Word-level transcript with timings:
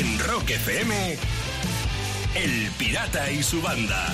En 0.00 0.18
Rock 0.18 0.48
FM, 0.48 1.16
El 2.34 2.70
Pirata 2.78 3.30
y 3.30 3.42
su 3.42 3.60
banda. 3.60 4.06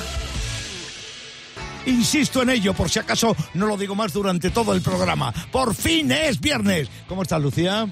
Insisto 1.86 2.42
en 2.42 2.50
ello, 2.50 2.74
por 2.74 2.90
si 2.90 2.98
acaso 2.98 3.36
no 3.54 3.68
lo 3.68 3.76
digo 3.76 3.94
más 3.94 4.12
durante 4.12 4.50
todo 4.50 4.72
el 4.74 4.82
programa. 4.82 5.32
Por 5.52 5.76
fin 5.76 6.10
es 6.10 6.40
viernes. 6.40 6.88
¿Cómo 7.06 7.22
estás, 7.22 7.40
Lucía? 7.40 7.88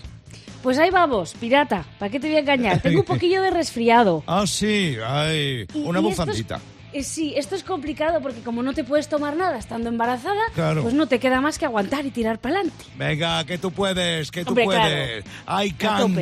Pues 0.61 0.77
ahí 0.79 0.91
vamos, 0.91 1.35
pirata. 1.35 1.87
¿Para 2.01 2.11
qué 2.11 2.19
te 2.19 2.27
voy 2.27 2.37
a 2.37 2.41
engañar? 2.41 2.83
Tengo 2.83 2.99
un 2.99 3.05
poquillo 3.07 3.41
de 3.43 3.53
resfriado. 3.53 4.25
Ah, 4.27 4.45
sí, 4.45 4.97
ay, 5.07 5.65
una 5.75 6.01
y 6.01 6.03
bufandita. 6.03 6.61
Sí, 7.03 7.35
esto 7.37 7.55
es 7.57 7.65
complicado 7.65 8.21
porque 8.23 8.41
como 8.41 8.63
no 8.63 8.73
te 8.73 8.85
puedes 8.85 9.09
tomar 9.09 9.37
nada 9.37 9.59
estando 9.59 9.89
embarazada, 9.89 10.41
Claro. 10.55 10.83
pues 10.83 10.95
no 10.95 11.07
te 11.09 11.19
queda 11.19 11.41
más 11.41 11.59
que 11.59 11.65
aguantar 11.65 12.07
y 12.07 12.11
tirar 12.11 12.39
para 12.39 12.57
adelante. 12.57 12.85
Venga, 12.97 13.45
que 13.45 13.59
tú 13.59 13.71
puedes, 13.73 14.31
que 14.31 14.45
tú 14.45 14.51
Hombre, 14.51 14.65
puedes. 14.65 15.25
I 15.49 15.71
A 15.71 15.77
can. 15.77 16.19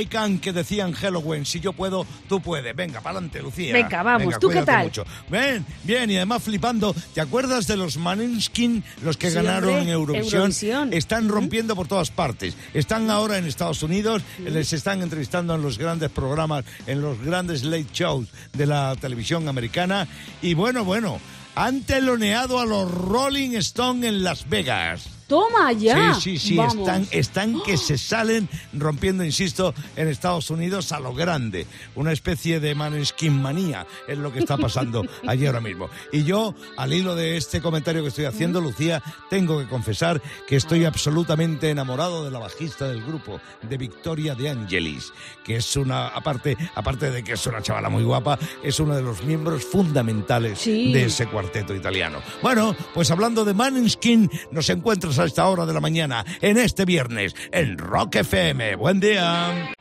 I 0.00 0.06
can, 0.06 0.38
que 0.38 0.52
decían 0.52 0.92
Halloween. 0.92 1.44
Si 1.44 1.60
yo 1.60 1.72
puedo, 1.72 2.06
tú 2.28 2.40
puedes. 2.40 2.74
Venga, 2.76 3.00
para 3.00 3.18
adelante, 3.18 3.42
Lucía. 3.42 3.72
Venga, 3.72 4.02
vamos, 4.02 4.38
¿tú 4.38 4.48
qué 4.48 4.62
tal? 4.62 4.84
mucho. 4.84 5.04
Ven, 5.28 5.64
bien, 5.84 6.10
y 6.10 6.16
además 6.16 6.42
flipando. 6.42 6.94
¿Te 7.14 7.20
acuerdas 7.20 7.66
de 7.66 7.76
los 7.76 7.96
Maneskin, 7.96 8.84
los 9.02 9.16
que 9.16 9.30
Sí, 9.30 9.36
ganaron 9.36 9.70
en 9.78 9.88
Eurovisión? 9.88 10.34
Eurovisión. 10.42 10.92
Están 10.92 11.28
rompiendo 11.28 11.74
por 11.74 11.88
todas 11.88 12.10
partes. 12.10 12.56
Están 12.74 13.10
ahora 13.10 13.38
en 13.38 13.46
Estados 13.46 13.82
Unidos, 13.82 14.22
les 14.38 14.72
están 14.72 15.02
entrevistando 15.02 15.54
en 15.54 15.62
los 15.62 15.78
grandes 15.78 16.10
programas, 16.10 16.64
en 16.86 17.00
los 17.02 17.20
grandes 17.22 17.64
late 17.64 17.86
shows 17.92 18.28
de 18.52 18.66
la 18.66 18.94
televisión 19.00 19.48
americana. 19.48 20.06
Y 20.40 20.54
bueno, 20.54 20.84
bueno, 20.84 21.20
han 21.54 21.82
teloneado 21.82 22.58
a 22.58 22.66
los 22.66 22.90
Rolling 22.90 23.50
Stone 23.56 24.06
en 24.06 24.22
Las 24.22 24.48
Vegas. 24.48 25.08
¡Toma 25.32 25.72
ya! 25.72 26.12
Sí, 26.12 26.36
sí, 26.36 26.48
sí, 26.48 26.56
Vamos. 26.56 26.76
están, 26.76 27.06
están 27.10 27.62
que 27.64 27.78
se 27.78 27.96
salen 27.96 28.50
rompiendo, 28.74 29.24
insisto, 29.24 29.72
en 29.96 30.08
Estados 30.08 30.50
Unidos 30.50 30.92
a 30.92 31.00
lo 31.00 31.14
grande. 31.14 31.66
Una 31.94 32.12
especie 32.12 32.60
de 32.60 32.74
maneskin 32.74 33.40
manía 33.40 33.86
es 34.06 34.18
lo 34.18 34.30
que 34.30 34.40
está 34.40 34.58
pasando 34.58 35.02
allí 35.26 35.46
ahora 35.46 35.62
mismo. 35.62 35.88
Y 36.12 36.24
yo, 36.24 36.54
al 36.76 36.92
hilo 36.92 37.14
de 37.14 37.38
este 37.38 37.62
comentario 37.62 38.02
que 38.02 38.08
estoy 38.08 38.26
haciendo, 38.26 38.60
Lucía, 38.60 39.02
tengo 39.30 39.58
que 39.58 39.66
confesar 39.68 40.20
que 40.46 40.56
estoy 40.56 40.84
absolutamente 40.84 41.70
enamorado 41.70 42.26
de 42.26 42.30
la 42.30 42.38
bajista 42.38 42.86
del 42.88 43.02
grupo, 43.02 43.40
de 43.62 43.78
Victoria 43.78 44.34
de 44.34 44.50
Angelis, 44.50 45.14
que 45.44 45.56
es 45.56 45.76
una, 45.76 46.08
aparte, 46.08 46.58
aparte 46.74 47.10
de 47.10 47.24
que 47.24 47.32
es 47.32 47.46
una 47.46 47.62
chavala 47.62 47.88
muy 47.88 48.02
guapa, 48.04 48.38
es 48.62 48.78
uno 48.80 48.94
de 48.94 49.00
los 49.02 49.22
miembros 49.24 49.64
fundamentales 49.64 50.58
Sí. 50.58 50.92
de 50.92 51.04
ese 51.06 51.26
cuarteto 51.26 51.74
italiano. 51.74 52.18
Bueno, 52.42 52.76
pues 52.92 53.10
hablando 53.10 53.46
de 53.46 53.54
Maneskin, 53.54 54.30
nos 54.50 54.68
encuentras 54.68 55.21
a 55.22 55.26
esta 55.26 55.46
hora 55.46 55.66
de 55.66 55.72
la 55.72 55.80
mañana, 55.80 56.24
en 56.40 56.58
este 56.58 56.84
viernes, 56.84 57.34
en 57.52 57.78
Rock 57.78 58.16
FM. 58.16 58.76
Buen 58.76 58.98
día. 59.00 59.72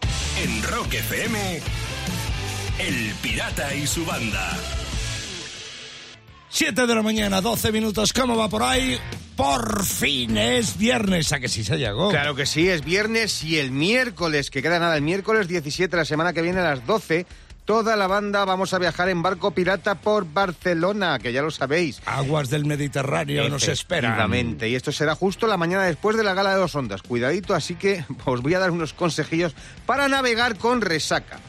En 0.42 0.64
Rock 0.64 0.94
FM, 0.94 1.62
El 2.80 3.14
Pirata 3.22 3.74
y 3.74 3.88
su 3.88 4.06
banda. 4.06 4.58
7 6.50 6.86
de 6.86 6.96
la 6.96 7.02
mañana, 7.02 7.42
12 7.42 7.72
minutos. 7.72 8.14
¿Cómo 8.14 8.36
va 8.36 8.50
por 8.50 8.62
ahí? 8.62 9.00
Por 9.36 9.84
fin 9.84 10.38
es 10.38 10.78
viernes, 10.78 11.32
a 11.32 11.40
que 11.40 11.48
sí 11.48 11.64
se 11.64 11.78
llegó. 11.78 12.10
Claro 12.10 12.36
que 12.36 12.46
sí, 12.46 12.70
es 12.70 12.86
viernes 12.86 13.44
y 13.44 13.58
el 13.58 13.72
miércoles, 13.72 14.52
que 14.52 14.62
queda 14.62 14.78
nada, 14.78 14.96
el 14.96 15.02
miércoles 15.02 15.48
17, 15.48 15.96
la 15.96 16.06
semana 16.06 16.34
que 16.34 16.42
viene 16.42 16.60
a 16.60 16.64
las 16.64 16.86
12, 16.86 17.26
toda 17.72 17.96
la 17.96 18.06
banda 18.06 18.44
vamos 18.44 18.74
a 18.74 18.80
viajar 18.80 19.08
en 19.08 19.22
barco 19.22 19.52
pirata 19.52 19.96
por 19.96 20.26
Barcelona, 20.34 21.18
que 21.20 21.32
ya 21.32 21.42
lo 21.42 21.52
sabéis. 21.52 22.02
Aguas 22.06 22.50
del 22.50 22.66
Mediterráneo 22.66 23.48
nos 23.48 23.66
esperan. 23.66 24.58
Y 24.62 24.76
esto 24.76 24.92
será 24.92 25.16
justo 25.16 25.48
la 25.48 25.56
mañana 25.56 25.86
después 25.86 26.18
de 26.18 26.24
la 26.26 26.34
gala 26.34 26.50
de 26.54 26.58
dos 26.60 26.76
ondas. 26.76 27.02
Cuidadito, 27.02 27.56
así 27.56 27.76
que 27.76 28.04
os 28.26 28.42
voy 28.42 28.56
a 28.56 28.60
dar 28.60 28.72
unos 28.72 28.92
consejillos 28.92 29.56
para 29.86 30.10
navegar 30.10 30.58
con 30.58 30.82
resaca. 30.82 31.40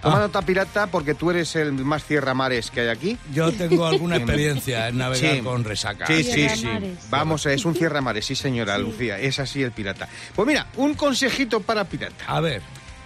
Toma 0.00 0.18
Ah. 0.18 0.20
nota 0.20 0.42
pirata 0.42 0.86
porque 0.86 1.14
tú 1.14 1.30
eres 1.32 1.56
el 1.56 1.72
más 1.72 2.04
cierra 2.04 2.32
mares 2.32 2.70
que 2.70 2.82
hay 2.82 2.88
aquí. 2.88 3.18
Yo 3.34 3.50
tengo 3.50 3.84
alguna 3.84 4.16
experiencia 4.18 4.86
en 4.86 4.98
navegar 4.98 5.34
Sí. 5.36 5.40
con 5.42 5.64
resaca. 5.64 6.06
Sí, 6.06 6.22
sí, 6.22 6.48
sí. 6.48 6.68
Vamos, 7.10 7.44
es 7.46 7.64
un 7.64 7.74
cierra 7.74 8.00
mares, 8.00 8.24
sí 8.26 8.36
señora 8.36 8.78
Lucía, 8.78 9.18
es 9.18 9.40
así 9.40 9.62
el 9.64 9.72
pirata. 9.72 10.08
Pues 10.36 10.46
mira, 10.46 10.68
un 10.76 10.94
consejito 10.94 11.58
para 11.58 11.82
pirata. 11.84 12.24
A 12.28 12.38
ver, 12.40 12.62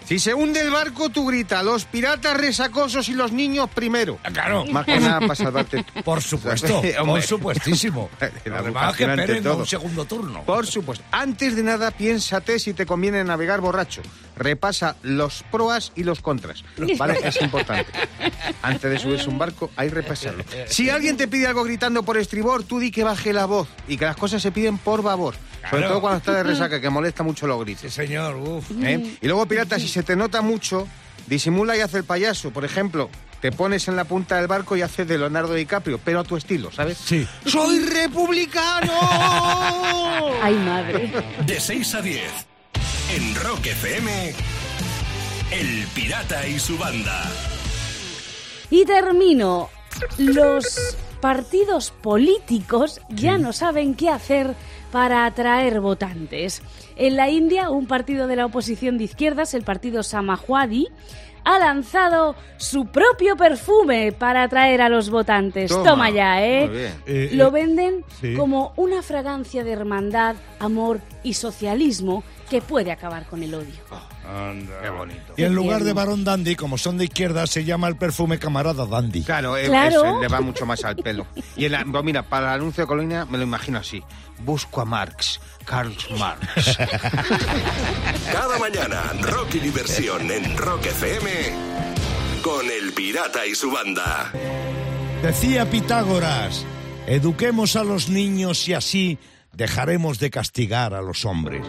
Si 0.06 0.21
se 0.21 0.33
hunde 0.34 0.61
el 0.61 0.71
barco, 0.71 1.09
tú 1.11 1.27
grita, 1.27 1.65
los 1.65 1.84
piratas 1.84 2.37
resacosos 2.37 3.09
y 3.09 3.15
los 3.15 3.33
niños 3.33 3.69
primero. 3.75 4.21
Ah, 4.22 4.31
claro. 4.31 4.65
Más 4.67 4.87
que 4.87 5.00
nada 5.00 5.19
para 5.19 5.34
salvarte 5.34 5.84
por 6.05 6.22
supuesto, 6.22 6.81
por 7.05 7.22
supuestísimo. 7.22 8.09
Además 8.55 8.97
que 8.97 9.05
un 9.05 9.66
segundo 9.66 10.05
turno. 10.05 10.45
Por 10.45 10.65
supuesto. 10.65 11.05
Antes 11.11 11.56
de 11.56 11.65
nada, 11.65 11.91
piénsate 11.91 12.61
si 12.61 12.72
te 12.72 12.87
conviene 12.87 13.25
navegar 13.25 13.61
borracho. 13.61 14.03
Repasa 14.37 14.97
los 15.03 15.43
proas 15.51 15.93
y 15.97 16.05
los 16.05 16.21
contras. 16.21 16.63
¿Vale? 16.99 17.19
Es 17.25 17.41
importante. 17.41 17.91
Antes 18.63 18.91
de 18.91 18.99
subirse 18.99 19.29
un 19.29 19.39
barco, 19.39 19.71
hay 19.77 19.89
que 19.89 19.95
repasarlo. 19.97 20.45
Si 20.69 20.91
alguien 20.91 21.17
te 21.17 21.27
pide 21.27 21.47
algo 21.47 21.65
gritando 21.65 22.03
por 22.03 22.17
estribor, 22.19 22.63
tú 22.65 22.79
di 22.79 22.91
que 22.91 23.03
baje 23.05 23.33
la 23.33 23.47
voz 23.47 23.69
y 23.89 23.97
que 23.97 24.05
las 24.05 24.17
cosas 24.17 24.43
se 24.43 24.53
piden 24.53 24.79
por 24.79 25.03
babor. 25.03 25.35
Sobre 25.69 25.79
Claro. 25.83 25.89
todo 25.89 26.01
cuando 26.01 26.19
estás 26.19 26.37
de 26.37 26.43
resaca, 26.45 26.81
que 26.81 26.91
molesta 26.91 27.23
mucho 27.25 27.47
los 27.49 27.59
Sí, 27.59 27.65
gritos. 27.65 27.93
señor, 27.93 28.37
uf. 28.37 28.71
¿eh? 28.83 29.17
Y 29.21 29.27
luego, 29.27 29.47
pirata, 29.47 29.81
si 29.81 29.89
se 29.89 30.03
te 30.05 30.15
nota 30.15 30.41
mucho, 30.43 30.87
disimula 31.27 31.77
y 31.77 31.81
hace 31.81 31.97
el 31.99 32.05
payaso. 32.05 32.53
Por 32.53 32.65
ejemplo, 32.65 33.11
te 33.41 33.51
pones 33.51 33.89
en 33.89 33.97
la 33.97 34.05
punta 34.05 34.37
del 34.37 34.47
barco 34.47 34.77
y 34.77 34.83
haces 34.83 35.09
de 35.09 35.19
Leonardo 35.19 35.55
DiCaprio, 35.55 35.99
pero 36.05 36.21
a 36.21 36.25
tu 36.25 36.37
estilo, 36.37 36.71
¿sabes? 36.71 36.99
Sí. 36.99 37.27
¡Soy 37.47 37.81
republicano! 37.81 38.93
¡Ay, 40.43 40.55
madre! 40.55 41.11
De 41.45 41.59
6 41.59 41.95
a 41.97 42.03
10, 42.03 42.23
en 43.15 43.34
Rock 43.37 43.67
FM, 43.67 44.33
El 45.53 45.87
Pirata 45.94 46.47
y 46.47 46.59
su 46.59 46.77
banda. 46.77 47.22
Y 48.71 48.84
termino. 48.84 49.69
Los 50.19 50.97
partidos 51.21 51.91
políticos 51.91 53.00
ya 53.09 53.39
no 53.39 53.53
saben 53.53 53.95
qué 53.95 54.11
hacer 54.11 54.55
para 54.91 55.25
atraer 55.25 55.81
votantes. 55.81 56.62
En 56.97 57.16
la 57.16 57.31
India, 57.31 57.71
un 57.71 57.87
partido 57.87 58.27
de 58.27 58.37
la 58.37 58.47
oposición 58.47 58.99
de 58.99 59.05
izquierdas, 59.05 59.55
el 59.55 59.62
partido 59.62 60.03
Samajwadi, 60.03 60.89
ha 61.45 61.61
lanzado 61.61 62.34
su 62.56 62.87
propio 62.87 63.37
perfume 63.37 64.11
para 64.11 64.43
atraer 64.43 64.83
a 64.83 64.89
los 64.89 65.11
votantes. 65.11 65.71
Toma. 65.71 65.91
Toma, 65.91 66.11
ya, 66.11 66.45
¿eh? 66.45 66.66
Muy 66.66 66.77
bien. 66.77 66.93
Eh, 67.06 67.31
Lo 67.34 67.49
eh, 67.49 67.50
venden 67.50 68.05
sí. 68.21 68.34
como 68.34 68.72
una 68.77 69.00
fragancia 69.03 69.62
de 69.62 69.71
hermandad, 69.71 70.34
amor 70.59 71.00
y 71.22 71.34
socialismo 71.34 72.25
que 72.49 72.61
puede 72.62 72.93
acabar 72.93 73.27
con 73.27 73.43
el 73.43 73.55
odio. 73.55 73.75
Qué 74.83 74.91
bonito. 74.91 75.34
Y 75.37 75.43
en 75.45 75.55
lugar 75.55 75.83
de 75.84 75.93
varón 75.93 76.25
dandy, 76.25 76.55
como 76.57 76.79
son 76.79 76.99
de 76.99 77.05
izquierda, 77.05 77.47
se 77.47 77.65
llama 77.65 77.89
el 77.89 77.97
perfume 77.97 78.39
camarada 78.39 78.87
dandy. 78.87 79.23
Claro, 79.23 79.57
eh, 79.57 79.67
Claro. 79.67 80.05
eso, 80.05 80.21
le 80.21 80.29
va 80.29 80.41
mucho 80.41 80.65
más 80.67 80.84
al 80.84 80.97
pelo. 80.97 81.27
Y 81.57 81.65
en 81.67 81.73
la- 81.73 81.84
pues 81.84 82.05
mira, 82.05 82.23
para 82.23 82.55
el 82.55 82.61
anuncio 82.61 82.84
de 82.84 82.89
Colonia 82.89 83.25
me 83.25 83.39
lo 83.39 83.45
imagino 83.45 83.79
así. 83.79 84.03
Busco 84.41 84.81
a 84.81 84.84
Marx, 84.84 85.41
Karl 85.65 85.95
Marx. 86.19 86.77
Cada 88.33 88.59
mañana, 88.59 89.03
rock 89.23 89.55
y 89.55 89.59
diversión 89.61 90.31
en 90.31 90.57
Rock 90.57 90.87
FM, 90.87 91.31
con 92.43 92.67
El 92.71 92.93
Pirata 92.93 93.47
y 93.47 93.55
su 93.55 93.71
banda. 93.71 94.31
Decía 95.23 95.69
Pitágoras, 95.71 96.65
eduquemos 97.07 97.77
a 97.77 97.84
los 97.84 98.09
niños 98.09 98.69
y 98.69 98.75
así 98.75 99.19
dejaremos 99.53 100.19
de 100.19 100.31
castigar 100.31 100.93
a 100.95 101.01
los 101.01 101.25
hombres. 101.25 101.63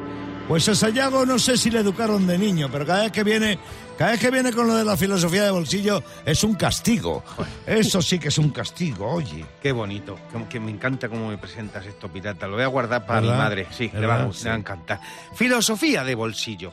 Pues 0.48 0.70
a 0.70 0.76
Sayago 0.76 1.26
no 1.26 1.38
sé 1.38 1.58
si 1.58 1.70
le 1.70 1.80
educaron 1.80 2.26
de 2.26 2.38
niño, 2.38 2.70
pero 2.72 2.86
cada 2.86 3.04
vez 3.04 3.12
que 3.12 3.24
viene, 3.24 3.60
cada 3.98 4.12
vez 4.12 4.20
que 4.22 4.32
viene 4.32 4.54
con 4.54 4.66
lo 4.66 4.76
de 4.76 4.86
la 4.86 4.96
filosofía 4.96 5.44
de 5.44 5.52
bolsillo 5.52 6.02
es 6.26 6.42
un 6.46 6.56
castigo. 6.56 7.22
Eso 7.66 8.02
sí 8.02 8.18
que 8.18 8.30
es 8.30 8.38
un 8.38 8.52
castigo, 8.52 9.10
oye. 9.12 9.46
Qué 9.62 9.74
bonito. 9.74 10.18
Que 10.50 10.60
me 10.62 10.72
encanta 10.72 11.10
cómo 11.10 11.28
me 11.28 11.38
presentas 11.38 11.86
esto, 11.86 12.08
pirata. 12.08 12.48
Lo 12.48 12.54
voy 12.54 12.64
a 12.64 12.68
guardar 12.68 13.06
para 13.06 13.20
mi 13.20 13.28
madre. 13.28 13.68
Sí, 13.72 13.92
le 13.94 14.08
va, 14.08 14.14
a- 14.16 14.18
¿Verdad? 14.26 14.36
le 14.42 14.50
va 14.50 14.56
a 14.56 14.60
encantar. 14.60 15.02
Filosofía 15.36 16.06
de 16.06 16.16
bolsillo. 16.16 16.72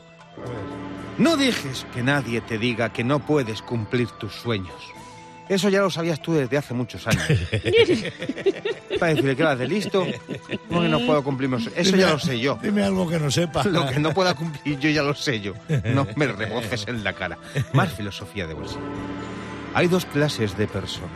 No 1.17 1.35
dejes 1.35 1.85
que 1.93 2.01
nadie 2.01 2.39
te 2.41 2.57
diga 2.57 2.93
que 2.93 3.03
no 3.03 3.19
puedes 3.19 3.61
cumplir 3.61 4.07
tus 4.11 4.33
sueños. 4.35 4.75
Eso 5.47 5.69
ya 5.69 5.81
lo 5.81 5.89
sabías 5.89 6.21
tú 6.21 6.33
desde 6.33 6.57
hace 6.57 6.73
muchos 6.73 7.05
años. 7.07 7.23
Para 8.99 9.13
decirle 9.13 9.35
que 9.35 9.43
vas 9.43 9.59
de 9.59 9.67
listo, 9.67 10.05
¿cómo 10.67 10.81
que 10.81 10.89
no 10.89 11.05
puedo 11.05 11.23
cumplir? 11.23 11.49
Eso 11.75 11.95
ya 11.95 12.09
lo 12.09 12.19
sé 12.19 12.39
yo. 12.39 12.57
Dime 12.61 12.83
algo 12.83 13.07
que 13.07 13.19
no 13.19 13.29
sepa. 13.29 13.63
Lo 13.63 13.87
que 13.87 13.99
no 13.99 14.13
pueda 14.13 14.33
cumplir 14.33 14.79
yo 14.79 14.89
ya 14.89 15.03
lo 15.03 15.13
sé 15.13 15.41
yo. 15.41 15.53
No 15.85 16.07
me 16.15 16.27
reboces 16.27 16.87
en 16.87 17.03
la 17.03 17.13
cara. 17.13 17.37
Más 17.73 17.93
filosofía 17.93 18.47
de 18.47 18.53
bolsillo. 18.53 18.81
Hay 19.73 19.87
dos 19.87 20.05
clases 20.05 20.57
de 20.57 20.67
personas. 20.67 21.11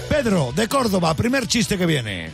Pedro, 0.09 0.51
de 0.53 0.67
Córdoba, 0.67 1.13
primer 1.13 1.47
chiste 1.47 1.77
que 1.77 1.85
viene. 1.85 2.31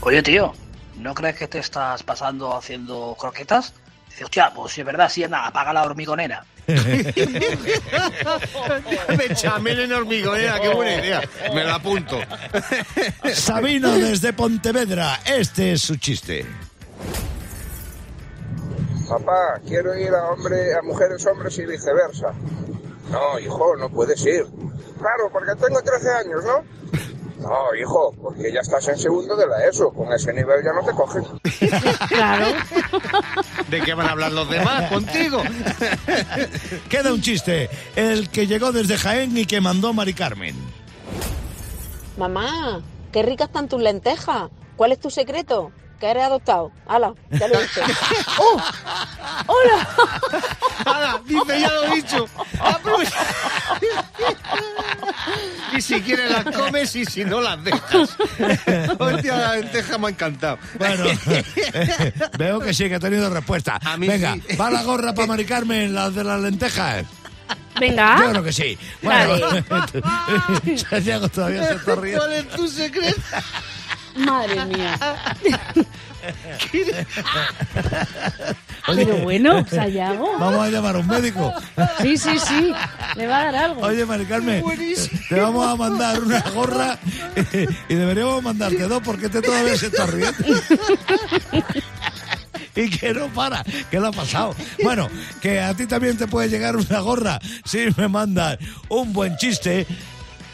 Oye, 0.00 0.22
tío, 0.22 0.54
¿no 0.96 1.14
crees 1.14 1.36
que 1.36 1.48
te 1.48 1.58
estás 1.58 2.02
pasando 2.02 2.56
haciendo 2.56 3.14
croquetas? 3.18 3.74
Dice, 4.12 4.24
hostia, 4.24 4.52
pues 4.54 4.74
si 4.74 4.82
es 4.82 4.86
verdad, 4.86 5.08
sí, 5.08 5.24
anda, 5.24 5.46
apaga 5.46 5.72
la 5.72 5.84
hormigonera. 5.84 6.44
Bechamel 9.16 9.80
en 9.80 9.92
hormigonera, 9.92 10.60
qué 10.60 10.68
buena 10.68 10.94
idea. 10.96 11.22
Me 11.54 11.64
la 11.64 11.76
apunto. 11.76 12.18
Sabino 13.34 13.90
desde 13.92 14.34
Pontevedra, 14.34 15.20
este 15.24 15.72
es 15.72 15.80
su 15.80 15.96
chiste. 15.96 16.44
Papá, 19.08 19.58
quiero 19.66 19.98
ir 19.98 20.10
a 20.10 20.24
hombre, 20.30 20.74
a 20.74 20.82
mujeres, 20.82 21.24
hombres 21.26 21.58
y 21.58 21.64
viceversa. 21.64 22.34
No, 23.10 23.38
hijo, 23.38 23.74
no 23.76 23.88
puedes 23.88 24.24
ir. 24.26 24.44
Claro, 24.98 25.30
porque 25.32 25.54
tengo 25.54 25.82
13 25.82 26.10
años, 26.10 26.44
¿no? 26.44 26.64
No, 27.42 27.74
hijo, 27.74 28.14
porque 28.22 28.52
ya 28.52 28.60
estás 28.60 28.86
en 28.88 28.96
segundo 28.98 29.36
de 29.36 29.46
la 29.46 29.66
ESO. 29.66 29.90
Con 29.92 30.12
ese 30.12 30.32
nivel 30.32 30.62
ya 30.64 30.72
no 30.72 30.84
te 30.84 30.92
cogen. 30.92 31.24
Claro. 32.08 32.46
¿De 33.68 33.80
qué 33.80 33.94
van 33.94 34.06
a 34.06 34.10
hablar 34.12 34.32
los 34.32 34.48
demás? 34.48 34.90
¿Contigo? 34.90 35.42
Queda 36.88 37.12
un 37.12 37.20
chiste, 37.22 37.70
el 37.96 38.28
que 38.28 38.46
llegó 38.46 38.72
desde 38.72 38.98
Jaén 38.98 39.36
y 39.36 39.46
que 39.46 39.60
mandó 39.60 39.92
Mari 39.92 40.14
Carmen. 40.14 40.54
Mamá, 42.16 42.80
qué 43.12 43.22
ricas 43.22 43.48
están 43.48 43.68
tus 43.68 43.80
lentejas. 43.80 44.50
¿Cuál 44.76 44.92
es 44.92 45.00
tu 45.00 45.10
secreto? 45.10 45.72
Que 45.98 46.10
eres 46.10 46.24
adoptado. 46.24 46.72
Hala, 46.86 47.14
ya 47.30 47.48
lo 47.48 47.58
he 47.58 47.62
dicho. 47.62 47.80
¡Oh! 48.40 48.60
¡Hola! 49.46 49.88
Nada, 50.84 51.22
dice, 51.24 51.60
ya 51.60 51.70
lo 51.70 51.84
he 51.84 51.94
dicho. 51.94 52.26
Aprovecha. 52.60 53.16
Si 55.82 56.00
quieres 56.00 56.30
las 56.30 56.44
comes 56.56 56.96
y 56.96 57.04
si 57.04 57.24
no 57.24 57.40
las 57.40 57.62
dejas. 57.62 58.16
Hostia, 58.98 59.36
la 59.36 59.56
lenteja 59.56 59.98
me 59.98 60.06
ha 60.06 60.10
encantado. 60.10 60.58
Bueno, 60.78 61.04
veo 62.38 62.60
que 62.60 62.72
sí, 62.72 62.88
que 62.88 62.94
ha 62.94 63.00
tenido 63.00 63.28
respuesta. 63.30 63.78
A 63.84 63.96
mí 63.96 64.06
Venga, 64.06 64.36
sí. 64.48 64.56
va 64.56 64.70
la 64.70 64.82
gorra 64.82 65.14
para 65.14 65.26
Mari 65.26 65.44
Carmen, 65.44 65.94
la 65.94 66.10
de 66.10 66.24
las 66.24 66.40
lentejas. 66.40 67.04
Venga. 67.80 68.18
Yo 68.18 68.30
creo 68.30 68.42
que 68.44 68.52
sí. 68.52 68.78
Bueno, 69.02 69.34
Santiago 70.90 71.28
todavía 71.28 71.66
se 71.68 71.74
está 71.74 71.94
riendo. 71.96 72.20
¿Cuál 72.24 72.32
es 72.34 72.48
tu 72.50 72.68
secreto? 72.68 73.20
Madre 74.16 74.64
mía. 74.66 74.98
Pero 78.86 79.16
bueno, 79.18 79.66
Sayago. 79.70 80.38
Vamos 80.38 80.66
a 80.66 80.70
llamar 80.70 80.96
a 80.96 80.98
un 80.98 81.06
médico. 81.06 81.52
Sí, 82.00 82.16
sí, 82.16 82.38
sí. 82.38 82.72
Le 83.16 83.26
va 83.26 83.40
a 83.40 83.44
dar 83.44 83.56
algo. 83.56 83.82
Oye, 83.82 84.04
Mari 84.04 84.26
Carmen, 84.26 84.64
te 85.28 85.40
vamos 85.40 85.66
a 85.66 85.76
mandar 85.76 86.20
una 86.20 86.40
gorra 86.54 86.98
y 87.88 87.94
deberíamos 87.94 88.42
mandarte 88.42 88.82
dos 88.88 89.02
porque 89.04 89.26
este 89.26 89.42
todavía 89.42 89.76
se 89.76 89.86
está 89.86 90.06
riendo. 90.06 90.32
Y 92.74 92.88
que 92.88 93.12
no 93.12 93.28
para, 93.28 93.62
¿qué 93.90 94.00
le 94.00 94.08
ha 94.08 94.12
pasado? 94.12 94.56
Bueno, 94.82 95.06
que 95.42 95.60
a 95.60 95.74
ti 95.74 95.86
también 95.86 96.16
te 96.16 96.26
puede 96.26 96.48
llegar 96.48 96.74
una 96.74 97.00
gorra 97.00 97.38
si 97.66 97.86
me 97.98 98.08
mandas 98.08 98.56
un 98.88 99.12
buen 99.12 99.36
chiste. 99.36 99.86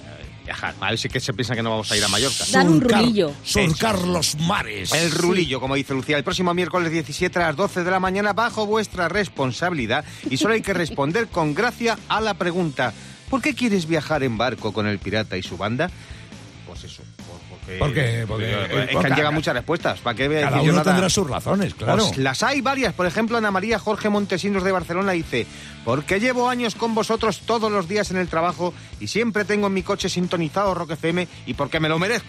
viajar. 0.44 0.76
A 0.80 0.90
ver 0.90 0.98
si 1.00 1.10
que 1.10 1.20
se 1.20 1.34
piensa 1.34 1.56
que 1.56 1.64
no 1.64 1.72
vamos 1.72 1.92
a 1.92 1.98
ir 1.98 2.04
a 2.04 2.08
Mallorca. 2.08 2.46
Dar 2.52 2.68
un 2.68 2.82
rulillo. 2.82 3.34
Surcar 3.44 4.00
los 4.00 4.38
mares. 4.40 4.94
El 4.94 5.12
rulillo, 5.12 5.60
como 5.60 5.76
dice 5.76 5.94
Lucía, 5.94 6.18
el 6.18 6.24
próximo 6.24 6.54
miércoles 6.54 6.92
17 6.92 7.40
a 7.40 7.48
las 7.48 7.56
12 7.56 7.84
de 7.84 7.92
la 7.92 8.00
mañana 8.00 8.34
bajo 8.34 8.66
vuestra 8.66 9.10
responsabilidad 9.10 10.06
y 10.30 10.38
solo 10.38 10.54
hay 10.54 10.62
que 10.62 10.74
responder 10.74 11.28
con 11.28 11.54
gracia 11.54 11.98
a 12.08 12.22
la 12.22 12.34
pregunta 12.34 12.94
¿Por 13.34 13.42
qué 13.42 13.56
quieres 13.56 13.88
viajar 13.88 14.22
en 14.22 14.38
barco 14.38 14.72
con 14.74 14.86
el 14.86 15.00
pirata 15.00 15.36
y 15.38 15.42
su 15.42 15.58
banda? 15.58 15.90
Pues 16.68 16.84
eso, 16.84 17.02
¿Por 17.80 17.94
qué? 17.94 18.26
Porque- 18.28 18.52
es 18.52 18.68
que 18.68 18.98
han 18.98 19.04
llegado 19.04 19.16
cada- 19.16 19.32
muchas 19.32 19.54
respuestas. 19.56 20.00
¿Para 20.02 20.16
qué 20.16 20.28
voy 20.28 20.38
a 20.38 20.42
Cada 20.42 20.52
decir 20.52 20.68
yo 20.68 20.74
uno 20.74 20.82
nada? 20.82 20.92
tendrá 20.92 21.10
sus 21.10 21.30
razones, 21.30 21.74
claro. 21.74 22.06
Pues 22.06 22.18
las 22.18 22.44
hay 22.44 22.62
varias. 22.62 22.94
Por 22.94 23.06
ejemplo, 23.06 23.38
Ana 23.38 23.52
María 23.52 23.80
Jorge 23.80 24.10
Montesinos 24.10 24.64
de 24.64 24.72
Barcelona 24.72 25.14
dice, 25.14 25.48
porque 25.86 26.20
llevo 26.20 26.50
años 26.50 26.76
con 26.76 26.94
vosotros 26.96 27.42
todos 27.46 27.72
los 27.72 27.88
días 27.88 28.12
en 28.12 28.18
el 28.18 28.28
trabajo 28.28 28.74
y 29.00 29.08
siempre 29.08 29.46
tengo 29.46 29.68
en 29.68 29.74
mi 29.74 29.84
coche 29.84 30.10
sintonizado 30.10 30.74
Rock 30.74 30.92
FM 30.92 31.28
y 31.46 31.54
porque 31.54 31.80
me 31.80 31.90
lo 31.90 32.00
merezco. 32.00 32.28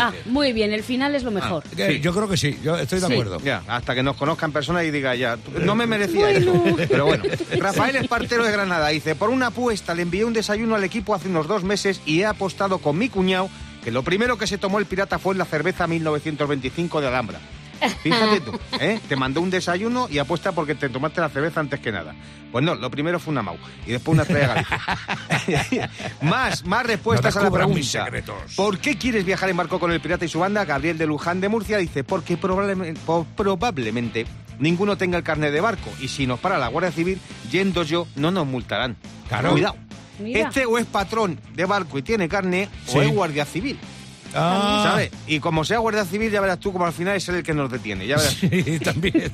Ah, 0.00 0.12
muy 0.26 0.52
bien, 0.52 0.72
el 0.72 0.82
final 0.82 1.14
es 1.14 1.22
lo 1.22 1.30
mejor. 1.30 1.62
Que 1.62 1.92
sí. 1.92 2.00
Yo 2.00 2.12
creo 2.12 2.28
que 2.28 2.36
sí, 2.36 2.58
yo 2.60 2.76
estoy 2.76 2.98
de 2.98 3.06
Sí. 3.06 3.12
acuerdo. 3.12 3.38
Ya, 3.40 3.62
hasta 3.68 3.94
que 3.94 4.02
nos 4.02 4.16
conozca 4.16 4.44
en 4.44 4.50
persona 4.50 4.82
y 4.82 4.90
diga 4.90 5.14
ya, 5.14 5.38
no 5.60 5.76
me 5.76 5.86
merecía 5.86 6.28
esto. 6.30 6.52
Pero 6.88 7.06
bueno, 7.06 7.22
Rafael 7.56 7.94
Espartero 7.94 8.42
de 8.44 8.50
Granada 8.50 8.88
dice, 8.88 9.14
por 9.14 9.30
una 9.30 9.46
apuesta 9.46 9.94
le 9.94 10.02
envié 10.02 10.24
un 10.24 10.32
desayuno 10.32 10.74
al 10.74 10.82
equipo 10.82 11.14
hace 11.14 11.28
unos 11.28 11.46
dos 11.46 11.62
meses 11.62 12.00
y 12.04 12.18
he 12.22 12.26
apostado 12.26 12.78
con 12.78 12.98
mi 12.98 13.08
cuñado 13.08 13.48
que 13.82 13.90
lo 13.90 14.02
primero 14.02 14.38
que 14.38 14.46
se 14.46 14.58
tomó 14.58 14.78
el 14.78 14.86
pirata 14.86 15.18
fue 15.18 15.34
la 15.34 15.44
cerveza 15.44 15.86
1925 15.86 17.00
de 17.00 17.08
Alhambra. 17.08 17.40
Fíjate 18.02 18.40
tú, 18.40 18.58
¿eh? 18.80 19.00
Te 19.08 19.16
mandó 19.16 19.40
un 19.40 19.50
desayuno 19.50 20.06
y 20.10 20.18
apuesta 20.18 20.52
porque 20.52 20.74
te 20.74 20.88
tomaste 20.88 21.20
la 21.20 21.28
cerveza 21.28 21.60
antes 21.60 21.80
que 21.80 21.92
nada. 21.92 22.14
Pues 22.52 22.64
no, 22.64 22.74
lo 22.74 22.90
primero 22.90 23.18
fue 23.18 23.32
una 23.32 23.42
Mau 23.42 23.56
y 23.86 23.92
después 23.92 24.14
una 24.14 24.22
estrella 24.24 24.66
más, 26.22 26.64
más 26.66 26.84
respuestas 26.84 27.34
No 27.36 27.40
a 27.40 27.44
la 27.44 27.50
pregunta. 27.50 28.08
¿Por 28.56 28.78
qué 28.78 28.98
quieres 28.98 29.24
viajar 29.24 29.48
en 29.50 29.56
barco 29.56 29.78
con 29.78 29.92
el 29.92 30.00
pirata 30.00 30.24
y 30.24 30.28
su 30.28 30.40
banda? 30.40 30.64
Gabriel 30.64 30.98
de 30.98 31.06
Luján 31.06 31.40
de 31.40 31.48
Murcia 31.48 31.78
dice, 31.78 32.04
porque 32.04 32.36
probablemente, 32.36 33.00
probablemente 33.36 34.26
ninguno 34.58 34.96
tenga 34.96 35.16
el 35.16 35.24
carnet 35.24 35.52
de 35.52 35.60
barco 35.60 35.90
y 36.00 36.08
si 36.08 36.26
nos 36.26 36.40
para 36.40 36.58
la 36.58 36.68
Guardia 36.68 36.92
Civil, 36.92 37.20
yendo 37.50 37.82
yo, 37.82 38.06
no 38.16 38.30
nos 38.30 38.46
multarán. 38.46 38.96
Claro. 39.28 39.52
Cuidado. 39.52 39.76
Mira. 40.20 40.48
Este 40.48 40.66
o 40.66 40.78
es 40.78 40.86
patrón 40.86 41.38
de 41.54 41.64
barco 41.64 41.98
y 41.98 42.02
tiene 42.02 42.28
carne 42.28 42.68
Sí. 42.86 42.98
o 42.98 43.02
es 43.02 43.08
guardia 43.08 43.44
civil. 43.44 43.78
Ah, 44.32 44.82
¿Sabes? 44.84 45.10
Y 45.26 45.40
como 45.40 45.64
sea 45.64 45.78
guardia 45.78 46.04
civil, 46.04 46.30
ya 46.30 46.40
verás 46.40 46.60
tú 46.60 46.72
como 46.72 46.86
al 46.86 46.92
final 46.92 47.16
es 47.16 47.28
él 47.28 47.36
el 47.36 47.42
que 47.42 47.52
nos 47.52 47.70
detiene. 47.70 48.06
Ya 48.06 48.16
verás. 48.16 48.34
Sí, 48.34 48.78
también. 48.84 49.32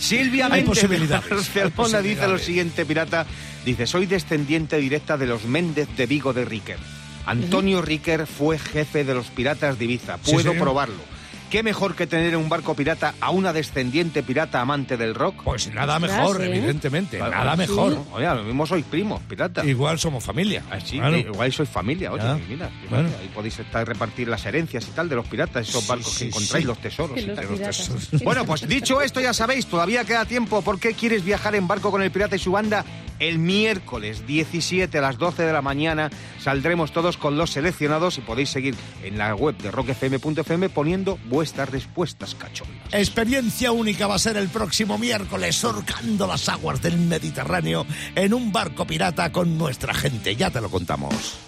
Silvia 0.00 0.48
Hay 0.50 0.62
de 0.62 0.66
posibilidades, 0.66 1.30
hay 1.54 1.62
Barcelona 1.70 2.02
dice 2.02 2.26
lo 2.26 2.38
siguiente, 2.38 2.84
pirata. 2.84 3.24
Dice, 3.64 3.86
soy 3.86 4.06
descendiente 4.06 4.78
directa 4.78 5.16
de 5.16 5.26
los 5.26 5.44
Méndez 5.44 5.88
de 5.96 6.06
Vigo 6.06 6.32
de 6.32 6.44
Riquer. 6.44 6.78
Antonio 7.24 7.82
Riquer 7.82 8.26
fue 8.26 8.58
jefe 8.58 9.04
de 9.04 9.14
los 9.14 9.26
piratas 9.28 9.78
de 9.78 9.84
Ibiza. 9.84 10.18
Puedo 10.18 10.54
probarlo. 10.54 11.11
¿Qué 11.52 11.62
mejor 11.62 11.94
que 11.94 12.06
tener 12.06 12.32
en 12.32 12.36
un 12.40 12.48
barco 12.48 12.74
pirata 12.74 13.12
a 13.20 13.28
una 13.28 13.52
descendiente 13.52 14.22
pirata 14.22 14.62
amante 14.62 14.96
del 14.96 15.14
rock? 15.14 15.42
Pues 15.44 15.70
nada 15.74 15.98
mejor, 15.98 16.38
sí. 16.38 16.44
evidentemente. 16.44 17.18
Claro, 17.18 17.30
nada 17.32 17.52
sí. 17.52 17.58
mejor. 17.58 17.98
Oye, 18.12 18.26
a 18.26 18.34
lo 18.36 18.42
mismo 18.42 18.64
sois 18.66 18.82
primos, 18.86 19.20
pirata. 19.28 19.62
Igual 19.62 19.98
somos 19.98 20.24
familia. 20.24 20.62
Ah, 20.70 20.80
sí, 20.80 20.96
Claro. 20.96 21.12
que 21.12 21.20
igual 21.20 21.52
sois 21.52 21.68
familia, 21.68 22.10
oye, 22.10 22.24
mira, 22.48 22.70
Bueno. 22.88 23.10
ahí 23.20 23.28
podéis 23.34 23.58
estar 23.58 23.86
repartir 23.86 24.28
las 24.28 24.46
herencias 24.46 24.88
y 24.88 24.92
tal 24.92 25.10
de 25.10 25.16
los 25.16 25.26
piratas, 25.28 25.68
esos 25.68 25.82
Sí, 25.82 25.88
barcos 25.90 26.10
sí, 26.14 26.18
que 26.20 26.24
encontráis, 26.28 26.62
sí. 26.62 26.66
los 26.68 26.78
tesoros. 26.78 27.18
Y 27.18 27.26
los 27.26 27.36
tal. 27.36 27.46
piratas. 27.48 27.90
Bueno, 28.24 28.46
pues 28.46 28.66
dicho 28.66 29.02
esto, 29.02 29.20
ya 29.20 29.34
sabéis, 29.34 29.66
todavía 29.66 30.06
queda 30.06 30.24
tiempo. 30.24 30.62
¿Por 30.62 30.80
qué 30.80 30.94
quieres 30.94 31.22
viajar 31.22 31.54
en 31.54 31.68
barco 31.68 31.90
con 31.90 32.02
el 32.02 32.10
pirata 32.10 32.34
y 32.34 32.38
su 32.38 32.52
banda? 32.52 32.82
El 33.22 33.38
miércoles 33.38 34.26
17 34.26 34.98
a 34.98 35.00
las 35.00 35.16
12 35.16 35.44
de 35.44 35.52
la 35.52 35.62
mañana 35.62 36.10
saldremos 36.40 36.90
todos 36.90 37.16
con 37.16 37.36
los 37.36 37.50
seleccionados 37.50 38.18
y 38.18 38.20
podéis 38.20 38.50
seguir 38.50 38.74
en 39.04 39.16
la 39.16 39.32
web 39.36 39.56
de 39.58 39.70
rockfm.fm 39.70 40.68
poniendo 40.70 41.20
vuestras 41.26 41.68
respuestas 41.68 42.34
cachondas. 42.34 42.92
Experiencia 42.92 43.70
única 43.70 44.08
va 44.08 44.16
a 44.16 44.18
ser 44.18 44.36
el 44.36 44.48
próximo 44.48 44.98
miércoles 44.98 45.54
surcando 45.54 46.26
las 46.26 46.48
aguas 46.48 46.82
del 46.82 46.98
Mediterráneo 46.98 47.86
en 48.16 48.34
un 48.34 48.50
barco 48.50 48.88
pirata 48.88 49.30
con 49.30 49.56
nuestra 49.56 49.94
gente. 49.94 50.34
Ya 50.34 50.50
te 50.50 50.60
lo 50.60 50.68
contamos. 50.68 51.38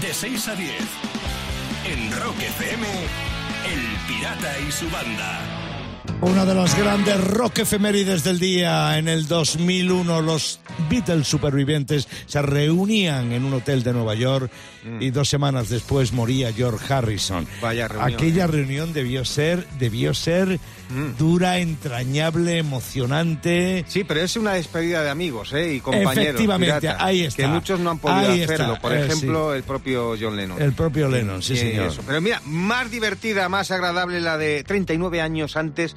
De 0.00 0.14
6 0.14 0.48
a 0.48 0.54
10. 0.54 0.72
En 1.92 2.10
Rock 2.22 2.38
FM. 2.38 2.86
El 3.66 4.14
Pirata 4.14 4.60
y 4.66 4.72
su 4.72 4.88
banda. 4.88 5.61
Una 6.22 6.44
de 6.44 6.54
las 6.54 6.78
grandes 6.78 7.20
rock 7.24 7.58
efemérides 7.58 8.22
del 8.22 8.38
día. 8.38 8.96
En 8.96 9.08
el 9.08 9.26
2001 9.26 10.22
los 10.22 10.60
Beatles 10.88 11.26
supervivientes 11.26 12.06
se 12.26 12.40
reunían 12.40 13.32
en 13.32 13.44
un 13.44 13.54
hotel 13.54 13.82
de 13.82 13.92
Nueva 13.92 14.14
York 14.14 14.48
y 15.00 15.10
dos 15.10 15.28
semanas 15.28 15.68
después 15.68 16.12
moría 16.12 16.52
George 16.52 16.92
Harrison. 16.92 17.46
Vaya 17.60 17.88
reunión, 17.88 18.14
Aquella 18.14 18.44
¿eh? 18.44 18.48
reunión 18.48 18.92
debió 18.92 19.24
ser, 19.24 19.66
debió 19.80 20.14
ser 20.14 20.60
dura, 21.18 21.58
entrañable, 21.58 22.58
emocionante. 22.58 23.84
Sí, 23.88 24.04
pero 24.04 24.20
es 24.20 24.36
una 24.36 24.52
despedida 24.54 25.02
de 25.02 25.10
amigos 25.10 25.52
¿eh? 25.54 25.74
y 25.74 25.80
compañeros. 25.80 26.18
Efectivamente, 26.18 26.80
pirata, 26.80 27.04
ahí 27.04 27.22
está. 27.22 27.42
Que 27.42 27.48
muchos 27.48 27.80
no 27.80 27.90
han 27.90 27.98
podido 27.98 28.30
Ahí 28.30 28.42
hacerlo. 28.42 28.74
está, 28.74 28.80
Por 28.80 28.92
eh, 28.92 29.06
ejemplo, 29.06 29.54
el 29.54 29.62
propio 29.64 30.14
John 30.20 30.36
Lennon. 30.36 30.60
El 30.62 30.72
propio 30.72 31.08
Lennon, 31.08 31.42
sí, 31.42 31.54
Y 31.54 31.56
señor. 31.56 31.86
eso. 31.86 32.02
Pero 32.06 32.20
mira, 32.20 32.40
más 32.44 32.90
divertida, 32.90 33.48
más 33.48 33.70
agradable 33.70 34.20
la 34.20 34.36
de 34.36 34.62
39 34.64 35.20
años 35.20 35.56
antes, 35.56 35.96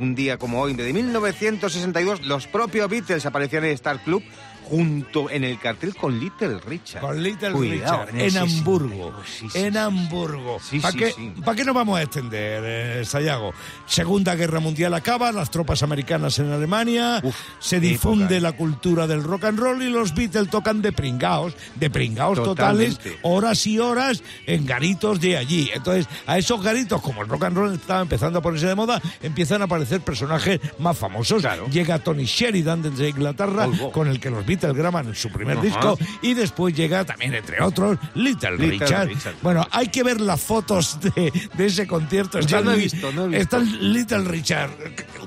un 0.00 0.14
día 0.14 0.38
como 0.38 0.60
hoy, 0.60 0.74
de 0.74 0.92
1962, 0.92 2.26
los 2.26 2.46
propios 2.46 2.88
Beatles 2.88 3.26
aparecían 3.26 3.64
en 3.64 3.72
Star 3.72 4.02
Club 4.02 4.22
junto 4.68 5.30
en 5.30 5.44
el 5.44 5.58
cartel 5.58 5.94
con 5.96 6.20
Little 6.20 6.58
Richard. 6.60 7.00
Con 7.00 7.22
Little 7.22 7.52
Cuidado, 7.52 8.04
Richard, 8.04 8.20
en 8.20 8.36
Hamburgo. 8.36 9.14
sí, 9.24 9.48
sí, 9.50 9.58
en 9.60 9.72
sí. 9.72 9.78
Hamburgo. 9.78 10.58
¿Para 10.82 10.94
qué, 10.94 11.10
sí. 11.12 11.32
pa' 11.42 11.54
qué 11.54 11.64
nos 11.64 11.74
vamos 11.74 11.98
a 11.98 12.02
extender, 12.02 12.62
eh, 12.66 13.04
Sayago? 13.06 13.54
Segunda 13.86 14.34
Guerra 14.34 14.60
Mundial 14.60 14.92
acaba, 14.92 15.32
las 15.32 15.50
tropas 15.50 15.82
americanas 15.82 16.38
en 16.38 16.52
Alemania, 16.52 17.20
Uf, 17.22 17.34
se 17.58 17.80
difunde 17.80 18.36
época. 18.36 18.40
la 18.40 18.52
cultura 18.52 19.06
del 19.06 19.22
rock 19.22 19.44
and 19.44 19.58
roll 19.58 19.82
y 19.82 19.88
los 19.88 20.14
Beatles 20.14 20.50
tocan 20.50 20.82
de 20.82 20.92
pringaos, 20.92 21.54
de 21.76 21.88
pringaos 21.88 22.42
totales, 22.42 23.00
horas 23.22 23.66
y 23.66 23.78
horas 23.78 24.22
en 24.46 24.66
garitos 24.66 25.18
de 25.18 25.38
allí. 25.38 25.70
Entonces, 25.72 26.06
a 26.26 26.36
esos 26.36 26.62
garitos, 26.62 27.00
como 27.00 27.22
el 27.22 27.28
rock 27.28 27.44
and 27.44 27.56
roll 27.56 27.72
estaba 27.72 28.02
empezando 28.02 28.40
a 28.40 28.42
ponerse 28.42 28.66
de 28.66 28.74
moda, 28.74 29.00
empiezan 29.22 29.62
a 29.62 29.64
aparecer 29.64 29.87
personajes 30.00 30.60
más 30.78 30.96
famosos. 30.96 31.40
Claro. 31.40 31.68
Llega 31.70 31.98
Tony 31.98 32.24
Sheridan 32.24 32.82
desde 32.82 33.08
Inglaterra, 33.08 33.68
con 33.92 34.08
el 34.08 34.20
que 34.20 34.30
los 34.30 34.44
Beatles 34.46 34.74
graban 34.74 35.14
su 35.14 35.30
primer 35.30 35.60
disco, 35.60 35.98
y 36.22 36.34
después 36.34 36.74
llega 36.74 37.04
también, 37.04 37.34
entre 37.34 37.62
otros, 37.62 37.98
Little, 38.14 38.52
Little 38.52 38.66
Richard. 38.70 39.08
Richard. 39.08 39.34
Bueno, 39.42 39.66
hay 39.70 39.88
que 39.88 40.02
ver 40.02 40.20
las 40.20 40.40
fotos 40.40 40.98
de, 41.00 41.32
de 41.54 41.66
ese 41.66 41.86
concierto. 41.86 42.40
Yo 42.40 42.62
no 42.62 42.72
he 42.72 42.76
visto, 42.76 43.12
no 43.12 43.24
he 43.24 43.28
visto. 43.28 43.42
Está 43.42 43.58
Little 43.58 44.24
Richard, 44.24 44.70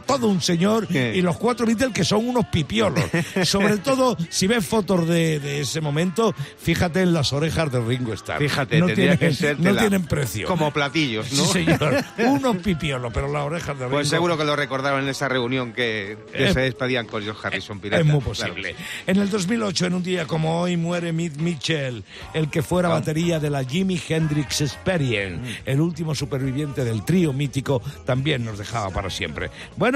todo 0.06 0.28
un 0.28 0.42
señor, 0.42 0.88
y 0.92 1.22
los 1.22 1.38
cuatro 1.38 1.66
Beatles 1.66 1.92
que 1.94 2.04
son 2.04 2.28
unos 2.28 2.46
pipiolos. 2.48 3.04
Sobre 3.44 3.78
todo, 3.78 4.18
si 4.30 4.48
ves 4.48 4.66
fotos 4.66 5.08
de, 5.08 5.40
de 5.40 5.62
ese 5.62 5.82
momento, 5.82 6.34
fíjate 6.58 7.02
en 7.02 7.14
las 7.14 7.34
orejas 7.34 7.72
de 7.72 7.80
Ringo 7.80 8.14
Starr. 8.14 8.40
Fíjate, 8.40 8.80
no 8.80 8.88
tendría 8.88 9.18
tienen, 9.18 9.30
que 9.30 9.36
ser 9.36 9.58
no 9.60 9.64
tela. 9.66 9.82
tienen 9.82 10.04
precio. 10.06 10.48
Como 10.48 10.72
platillos, 10.72 11.32
¿no? 11.34 11.46
Sí, 11.46 11.66
señor. 11.66 12.04
Unos 12.18 12.58
pipiolos, 12.58 13.12
pero 13.14 13.32
las 13.32 13.44
orejas 13.44 13.78
de 13.78 13.86
Ringo... 13.86 13.98
Pues 13.98 14.10
seguro 14.10 14.38
que 14.38 14.44
lo 14.46 14.56
recordaron 14.56 15.04
en 15.04 15.10
esa 15.10 15.28
reunión 15.30 15.74
que, 15.74 16.18
que 16.34 16.50
Eh, 16.50 16.54
se 16.54 16.60
despedían 16.62 17.06
con 17.08 17.24
George 17.24 17.40
Harrison 17.48 17.80
Pirata. 17.80 18.02
Es 18.02 18.08
muy 18.08 18.22
posible. 18.22 18.76
En 19.08 19.18
el 19.18 19.30
2008, 19.30 19.86
en 19.88 19.94
un 19.96 20.04
día 20.04 20.26
como 20.28 20.62
hoy, 20.62 20.78
muere 20.78 21.12
Mitch 21.14 21.36
Mitchell, 21.38 22.04
el 22.34 22.50
que 22.50 22.62
fuera 22.62 22.90
Ah. 22.90 22.94
batería 22.94 23.40
de 23.40 23.50
la 23.50 23.64
Jimi 23.64 24.00
Hendrix 24.08 24.62
Experience. 24.62 25.38
Mm. 25.38 25.70
El 25.70 25.82
último 25.82 26.16
superviviente 26.16 26.84
del 26.84 27.04
trío 27.06 27.34
mítico 27.34 27.82
también 28.06 28.44
nos 28.46 28.58
dejaba 28.58 28.90
para 28.90 29.10
siempre. 29.10 29.50
Bueno, 29.78 29.91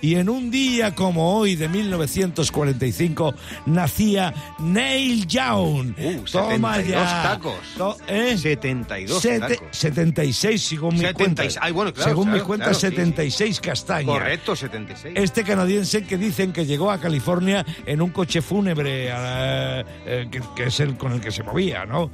y 0.00 0.14
en 0.16 0.28
un 0.28 0.50
día 0.50 0.94
como 0.94 1.36
hoy 1.36 1.56
de 1.56 1.68
1945 1.68 3.34
nacía 3.66 4.32
Neil 4.58 5.26
Young. 5.26 5.94
Uh, 5.98 6.22
Toma 6.30 6.76
72 6.76 6.88
ya. 6.88 7.22
tacos. 7.22 7.54
To- 7.76 7.96
¿eh? 8.06 8.36
72 8.36 9.20
Sete- 9.20 9.56
tacos. 9.56 9.66
76, 9.76 10.62
según 10.62 10.94
mis 10.94 11.00
76. 11.02 11.36
cuentas. 11.36 11.58
Ay, 11.62 11.72
bueno, 11.72 11.92
claro, 11.92 12.10
según 12.10 12.24
claro, 12.24 12.36
mis 12.38 12.46
cuentas, 12.46 12.68
claro, 12.68 12.80
sí, 12.80 12.86
sí. 12.88 12.94
76 12.96 13.60
castañas. 13.60 14.06
Correcto, 14.18 14.56
76. 14.56 15.14
Este 15.16 15.44
canadiense 15.44 16.02
que 16.04 16.16
dicen 16.16 16.52
que 16.52 16.66
llegó 16.66 16.90
a 16.90 16.98
California 17.00 17.64
en 17.86 18.00
un 18.02 18.10
coche 18.10 18.42
fúnebre, 18.42 19.08
eh, 19.10 19.84
eh, 20.06 20.28
que, 20.30 20.40
que 20.56 20.64
es 20.64 20.80
el 20.80 20.96
con 20.96 21.12
el 21.12 21.20
que 21.20 21.30
se 21.30 21.42
movía, 21.42 21.84
¿no? 21.86 22.10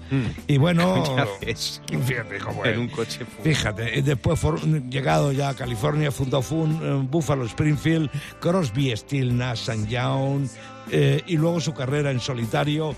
Y 0.47 0.57
bueno, 0.59 1.05
fíjate 2.07 2.39
cómo 2.39 2.65
En 2.65 2.73
es. 2.73 2.79
un 2.79 2.89
coche 2.89 3.25
fúnebre. 3.25 3.55
Fíjate, 3.55 4.03
después 4.03 4.39
for- 4.39 4.61
llegado 4.89 5.33
ya 5.33 5.51
a 5.51 5.55
California, 5.55 6.11
fundó 6.11 6.43
Fun, 6.43 6.81
eh, 6.83 7.07
Buffalo 7.27 7.45
Springfield, 7.47 8.09
Crosby, 8.39 8.97
Steel, 8.97 9.37
Nash 9.37 9.69
Young, 9.89 10.49
eh, 10.93 11.21
y 11.27 11.37
luego 11.37 11.61
su 11.61 11.75
carrera 11.75 12.13
en 12.13 12.21
solitario. 12.21 12.95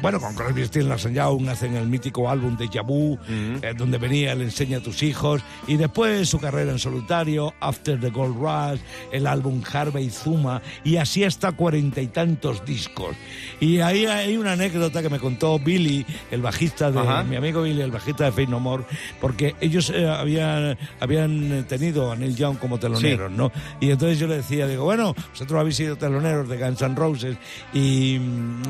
Bueno, 0.00 0.20
con 0.20 0.32
Crosby, 0.34 0.64
Steel, 0.64 0.88
Nash 0.88 1.08
Young 1.08 1.48
hacen 1.48 1.74
el 1.74 1.88
mítico 1.88 2.30
álbum 2.30 2.56
de 2.56 2.68
Yabu, 2.68 3.18
eh, 3.28 3.74
donde 3.76 3.98
venía 3.98 4.32
el 4.32 4.42
Enseña 4.42 4.78
a 4.78 4.80
tus 4.80 5.02
hijos, 5.02 5.42
y 5.66 5.76
después 5.76 6.28
su 6.28 6.38
carrera 6.38 6.70
en 6.70 6.78
solitario, 6.78 7.52
After 7.58 7.98
the 7.98 8.10
Gold 8.10 8.36
Rush, 8.36 8.80
el 9.10 9.26
álbum 9.26 9.60
Harvey 9.72 10.08
Zuma, 10.08 10.62
y 10.84 10.96
así 10.96 11.24
hasta 11.24 11.50
cuarenta 11.50 12.00
y 12.00 12.06
tantos 12.06 12.64
discos. 12.64 13.16
Y 13.58 13.80
ahí 13.80 14.06
hay 14.06 14.36
una 14.36 14.52
anécdota 14.52 15.02
que 15.02 15.08
me 15.08 15.18
contó 15.18 15.58
Billy, 15.58 16.06
el 16.30 16.42
bajista 16.42 16.92
de 16.92 17.00
Ajá. 17.00 17.24
mi 17.24 17.34
amigo 17.34 17.62
Billy, 17.62 17.82
el 17.82 17.90
bajista 17.90 18.26
de 18.26 18.32
Faith 18.32 18.48
No 18.48 18.60
More, 18.60 18.84
porque 19.20 19.56
ellos 19.60 19.90
eh, 19.92 20.08
habían, 20.08 20.78
habían 21.00 21.66
tenido 21.66 22.12
a 22.12 22.16
Neil 22.16 22.36
Young 22.36 22.56
como 22.58 22.78
teloneros, 22.78 23.32
¿no? 23.32 23.50
Y 23.80 23.90
entonces 23.90 24.20
yo 24.20 24.28
le 24.28 24.36
decía, 24.36 24.68
digo, 24.68 24.84
bueno, 24.84 25.14
vosotros 25.32 25.58
habéis 25.58 25.74
sido 25.76 25.96
teloneros 25.96 26.48
de 26.48 26.56
Guns 26.56 26.82
N' 26.82 26.94
Roses 26.94 27.36
y, 27.74 28.20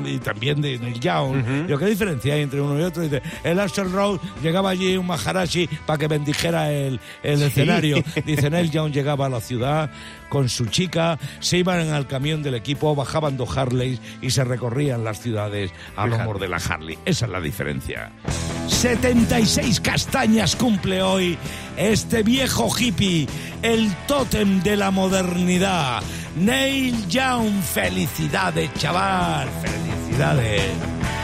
y 0.05 0.19
también 0.23 0.59
de 0.61 0.79
Neil 0.79 0.99
Young. 0.99 1.18
¿Qué 1.79 1.85
diferencia 1.85 2.33
hay 2.33 2.41
entre 2.41 2.61
uno 2.61 2.79
y 2.79 2.83
otro? 2.83 3.03
Dice, 3.03 3.21
el 3.43 3.59
Axel 3.59 3.91
Rose 3.91 4.21
llegaba 4.41 4.69
allí 4.71 4.97
un 4.97 5.07
Maharashi 5.07 5.67
para 5.85 5.97
que 5.97 6.07
bendijera 6.07 6.71
el, 6.71 6.99
el 7.23 7.41
escenario. 7.41 8.03
Dice, 8.25 8.49
Neil 8.49 8.71
Young 8.71 8.91
llegaba 8.91 9.27
a 9.27 9.29
la 9.29 9.41
ciudad 9.41 9.89
con 10.29 10.47
su 10.49 10.67
chica, 10.67 11.17
se 11.39 11.57
iban 11.57 11.89
al 11.89 12.07
camión 12.07 12.43
del 12.43 12.55
equipo, 12.55 12.95
bajaban 12.95 13.37
dos 13.37 13.57
Harleys 13.57 13.99
y 14.21 14.29
se 14.29 14.43
recorrían 14.43 15.03
las 15.03 15.19
ciudades 15.19 15.71
a 15.95 16.03
Fíjate. 16.05 16.23
lomos 16.23 16.39
de 16.39 16.47
la 16.47 16.57
Harley. 16.57 16.97
Esa 17.05 17.25
es 17.25 17.31
la 17.31 17.41
diferencia. 17.41 18.11
76 18.67 19.79
castañas 19.81 20.55
cumple 20.55 21.01
hoy 21.01 21.37
este 21.75 22.23
viejo 22.23 22.69
hippie, 22.77 23.27
el 23.61 23.93
tótem 24.07 24.61
de 24.61 24.77
la 24.77 24.91
modernidad. 24.91 26.01
Neil 26.37 27.07
Young, 27.07 27.61
felicidades, 27.61 28.73
chaval, 28.75 29.49
felicidades. 29.61 29.98
En 30.21 31.18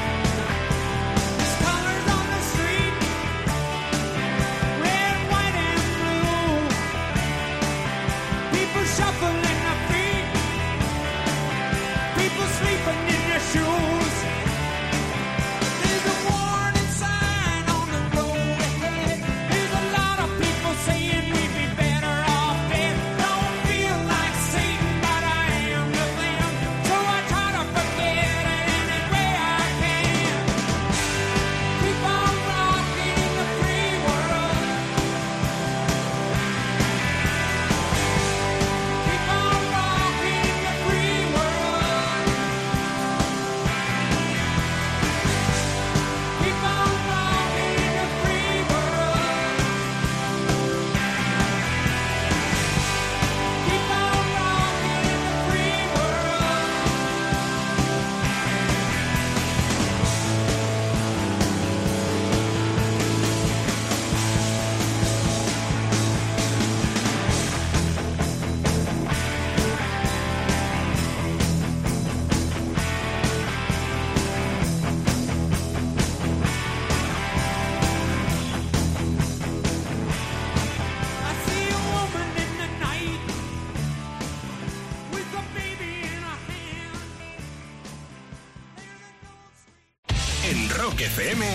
Rock 90.86 91.02
FM, 91.02 91.46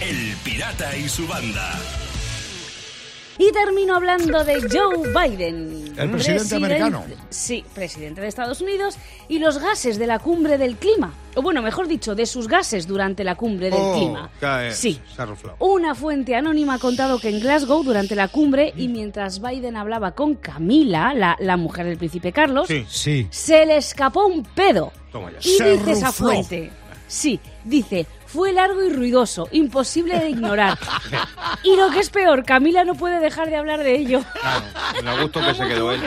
El 0.00 0.34
Pirata 0.42 0.96
y 0.96 1.06
su 1.06 1.26
banda. 1.28 1.78
Y 3.36 3.52
termino 3.52 3.96
hablando 3.96 4.42
de 4.42 4.54
Joe 4.70 5.08
Biden. 5.28 5.92
El 5.98 6.10
presidente 6.10 6.54
americano. 6.56 7.04
Sí, 7.28 7.62
presidente 7.74 8.22
de 8.22 8.28
Estados 8.28 8.62
Unidos. 8.62 8.96
Y 9.28 9.38
los 9.38 9.58
gases 9.58 9.98
de 9.98 10.06
la 10.06 10.18
cumbre 10.18 10.56
del 10.56 10.76
clima. 10.76 11.12
O 11.34 11.42
bueno, 11.42 11.60
mejor 11.60 11.88
dicho, 11.88 12.14
de 12.14 12.24
sus 12.24 12.48
gases 12.48 12.86
durante 12.86 13.22
la 13.22 13.34
cumbre 13.34 13.66
del 13.70 13.78
Oh, 13.82 13.94
clima. 13.98 14.30
cae, 14.40 14.72
Sí. 14.72 14.98
Una 15.58 15.94
fuente 15.94 16.34
anónima 16.34 16.74
ha 16.74 16.78
contado 16.78 17.18
que 17.20 17.28
en 17.28 17.40
Glasgow, 17.40 17.82
durante 17.82 18.14
la 18.14 18.28
cumbre, 18.28 18.72
y 18.76 18.88
mientras 18.88 19.42
Biden 19.42 19.76
hablaba 19.76 20.12
con 20.12 20.36
Camila, 20.36 21.12
la, 21.12 21.36
la 21.38 21.58
mujer 21.58 21.84
del 21.86 21.98
príncipe 21.98 22.32
Carlos, 22.32 22.66
Sí. 22.68 22.86
Sí. 22.88 23.26
se 23.30 23.66
le 23.66 23.76
escapó 23.76 24.24
un 24.26 24.42
pedo. 24.42 24.90
Toma 25.12 25.30
ya. 25.32 25.38
Y 25.42 25.56
Se 25.56 25.72
dice 25.76 25.92
esa 25.92 26.06
rufló. 26.08 26.28
fuente. 26.28 26.70
Sí, 27.06 27.40
dice, 27.64 28.06
fue 28.26 28.52
largo 28.52 28.84
y 28.84 28.90
ruidoso, 28.90 29.48
imposible 29.52 30.18
de 30.18 30.30
ignorar. 30.30 30.78
y 31.64 31.76
lo 31.76 31.90
que 31.90 32.00
es 32.00 32.10
peor, 32.10 32.44
Camila 32.44 32.84
no 32.84 32.94
puede 32.94 33.18
dejar 33.20 33.50
de 33.50 33.56
hablar 33.56 33.82
de 33.82 33.96
ello. 33.96 34.22
Claro, 34.40 35.16
lo 35.16 35.22
gusto 35.22 35.40
que 35.40 35.54
se 35.54 35.68
quedó 35.68 35.92
él. 35.92 36.02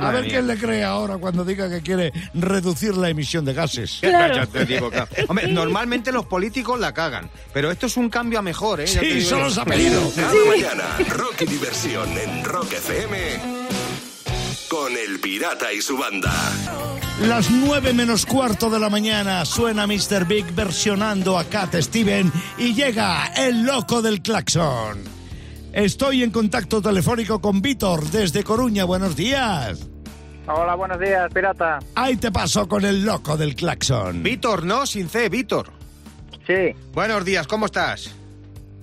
A 0.00 0.10
ver 0.10 0.28
quién 0.28 0.46
le 0.46 0.58
cree 0.58 0.84
ahora 0.84 1.16
cuando 1.18 1.44
diga 1.44 1.68
que 1.70 1.80
quiere 1.80 2.12
reducir 2.34 2.94
la 2.96 3.08
emisión 3.08 3.44
de 3.44 3.54
gases. 3.54 3.98
Claro. 4.00 4.34
Ya 4.36 4.46
te 4.46 4.64
digo, 4.64 4.90
claro. 4.90 5.08
Hombre, 5.28 5.48
normalmente 5.48 6.12
los 6.12 6.26
políticos 6.26 6.78
la 6.78 6.92
cagan, 6.92 7.30
pero 7.52 7.70
esto 7.70 7.86
es 7.86 7.96
un 7.96 8.10
cambio 8.10 8.38
a 8.38 8.42
mejor, 8.42 8.80
¿eh? 8.80 8.86
Ya 8.86 9.00
Sí, 9.00 9.22
se 9.22 9.60
ha 9.60 9.64
pedido. 9.64 10.12
Cada 10.14 10.32
mañana, 10.46 10.84
Rock 11.08 11.42
y 11.42 11.46
diversión 11.46 12.08
en 12.18 12.44
Rock 12.44 12.72
FM 12.74 13.18
con 14.68 14.92
El 14.96 15.18
Pirata 15.20 15.72
y 15.72 15.80
su 15.80 15.96
banda. 15.96 16.32
Las 17.22 17.50
nueve 17.50 17.92
menos 17.92 18.24
cuarto 18.24 18.70
de 18.70 18.78
la 18.78 18.88
mañana 18.88 19.44
suena 19.44 19.86
Mr. 19.86 20.24
Big 20.26 20.46
versionando 20.54 21.36
a 21.38 21.44
Cat 21.44 21.74
Steven 21.74 22.32
y 22.56 22.74
llega 22.74 23.26
el 23.36 23.64
loco 23.64 24.00
del 24.02 24.22
claxon. 24.22 25.02
Estoy 25.72 26.22
en 26.22 26.30
contacto 26.30 26.80
telefónico 26.80 27.40
con 27.40 27.60
Víctor 27.60 28.04
desde 28.10 28.44
Coruña. 28.44 28.84
Buenos 28.84 29.16
días. 29.16 29.80
Hola, 30.46 30.76
buenos 30.76 30.98
días, 31.00 31.30
pirata. 31.34 31.80
Ahí 31.96 32.16
te 32.16 32.30
paso 32.30 32.68
con 32.68 32.84
el 32.84 33.04
loco 33.04 33.36
del 33.36 33.54
claxon. 33.56 34.22
Víctor, 34.22 34.64
no, 34.64 34.86
sin 34.86 35.08
C, 35.08 35.28
Víctor. 35.28 35.72
Sí, 36.46 36.74
Buenos 36.94 37.24
días, 37.24 37.46
¿cómo 37.46 37.66
estás? 37.66 38.14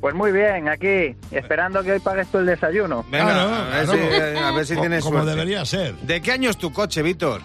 pues 0.02 0.14
muy 0.14 0.32
bien, 0.32 0.70
aquí, 0.70 1.16
esperando 1.32 1.82
que 1.82 1.94
hoy 1.94 2.00
pagues 2.00 2.28
tú 2.28 2.38
el 2.38 2.46
desayuno. 2.46 3.04
Venga, 3.10 3.26
Claro, 3.34 3.56
a, 3.56 3.64
ver 3.70 3.86
claro. 3.86 3.94
si, 4.36 4.38
a 4.38 4.52
ver 4.52 4.66
si 4.68 4.76
tienes 4.76 5.04
Como 5.04 5.16
suerte. 5.18 5.32
debería 5.32 5.66
ser. 5.66 5.96
¿De 6.02 6.22
qué 6.22 6.32
año 6.32 6.52
es 6.52 6.58
tu 6.58 6.72
coche, 6.72 7.02
Víctor? 7.02 7.42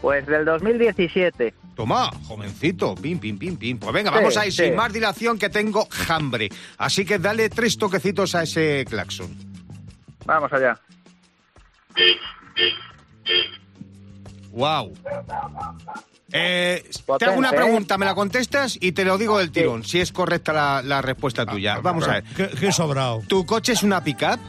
Pues 0.00 0.26
del 0.26 0.44
2017. 0.44 1.54
Toma, 1.74 2.10
jovencito, 2.26 2.94
pim, 2.94 3.18
pim, 3.18 3.38
pim, 3.38 3.56
pim. 3.56 3.78
Pues 3.78 3.92
venga, 3.92 4.10
Sí, 4.10 4.16
vamos 4.16 4.36
a 4.36 4.46
ir 4.46 4.52
sí. 4.52 4.64
sin 4.64 4.76
más 4.76 4.92
dilación 4.92 5.38
que 5.38 5.48
tengo 5.50 5.88
hambre. 6.08 6.48
Así 6.78 7.04
que 7.04 7.18
dale 7.18 7.48
tres 7.50 7.76
toquecitos 7.76 8.34
a 8.34 8.42
ese 8.44 8.84
claxon. 8.88 9.36
Vamos 10.24 10.52
allá. 10.52 10.78
Wow. 14.52 14.94
Eh, 16.32 16.82
te 17.18 17.24
hago 17.24 17.38
una 17.38 17.50
¿eh? 17.50 17.56
pregunta, 17.56 17.98
me 17.98 18.06
la 18.06 18.14
contestas 18.14 18.78
y 18.80 18.92
te 18.92 19.04
lo 19.04 19.16
digo 19.18 19.38
del 19.38 19.52
tirón, 19.52 19.84
si 19.84 20.00
es 20.00 20.12
correcta 20.12 20.52
la, 20.52 20.82
la 20.82 21.02
respuesta 21.02 21.46
tuya. 21.46 21.78
Vamos 21.80 22.08
a 22.08 22.14
ver. 22.14 22.24
Qué, 22.36 22.48
qué 22.48 22.72
sobrado. 22.72 23.22
¿Tu 23.28 23.44
coche 23.46 23.72
es 23.72 23.82
una 23.82 24.02
pickup? 24.02 24.40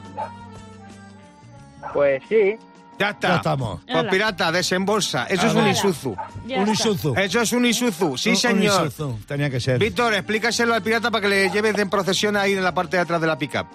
Pues 1.93 2.21
sí, 2.29 2.55
Ya 2.99 3.09
está. 3.11 3.27
Ya 3.29 3.35
estamos. 3.37 3.81
Pues 3.85 3.95
Hola. 3.97 4.09
pirata, 4.09 4.51
desembolsa. 4.51 5.25
Eso 5.25 5.47
es 5.47 5.53
un 5.53 5.61
Hola. 5.61 5.69
Isuzu. 5.71 6.15
Ya 6.47 6.57
Un 6.61 6.69
está. 6.69 6.89
Isuzu. 6.89 7.13
Eso 7.15 7.41
es 7.41 7.51
un 7.53 7.65
Isuzu, 7.65 8.17
sí 8.17 8.29
Un- 8.29 8.35
un 8.35 8.41
señor. 8.41 8.87
Isuzu. 8.87 9.19
Tenía 9.27 9.49
que 9.49 9.59
ser. 9.59 9.79
Víctor, 9.79 10.13
explícaselo 10.15 10.73
al 10.73 10.81
pirata 10.81 11.11
para 11.11 11.21
que 11.21 11.27
le 11.29 11.49
lleves 11.49 11.77
en 11.77 11.89
procesión 11.89 12.35
ahí 12.35 12.53
en 12.53 12.63
la 12.63 12.73
parte 12.73 12.97
de 12.97 13.03
atrás 13.03 13.21
de 13.21 13.27
la 13.27 13.37
pickup. 13.37 13.67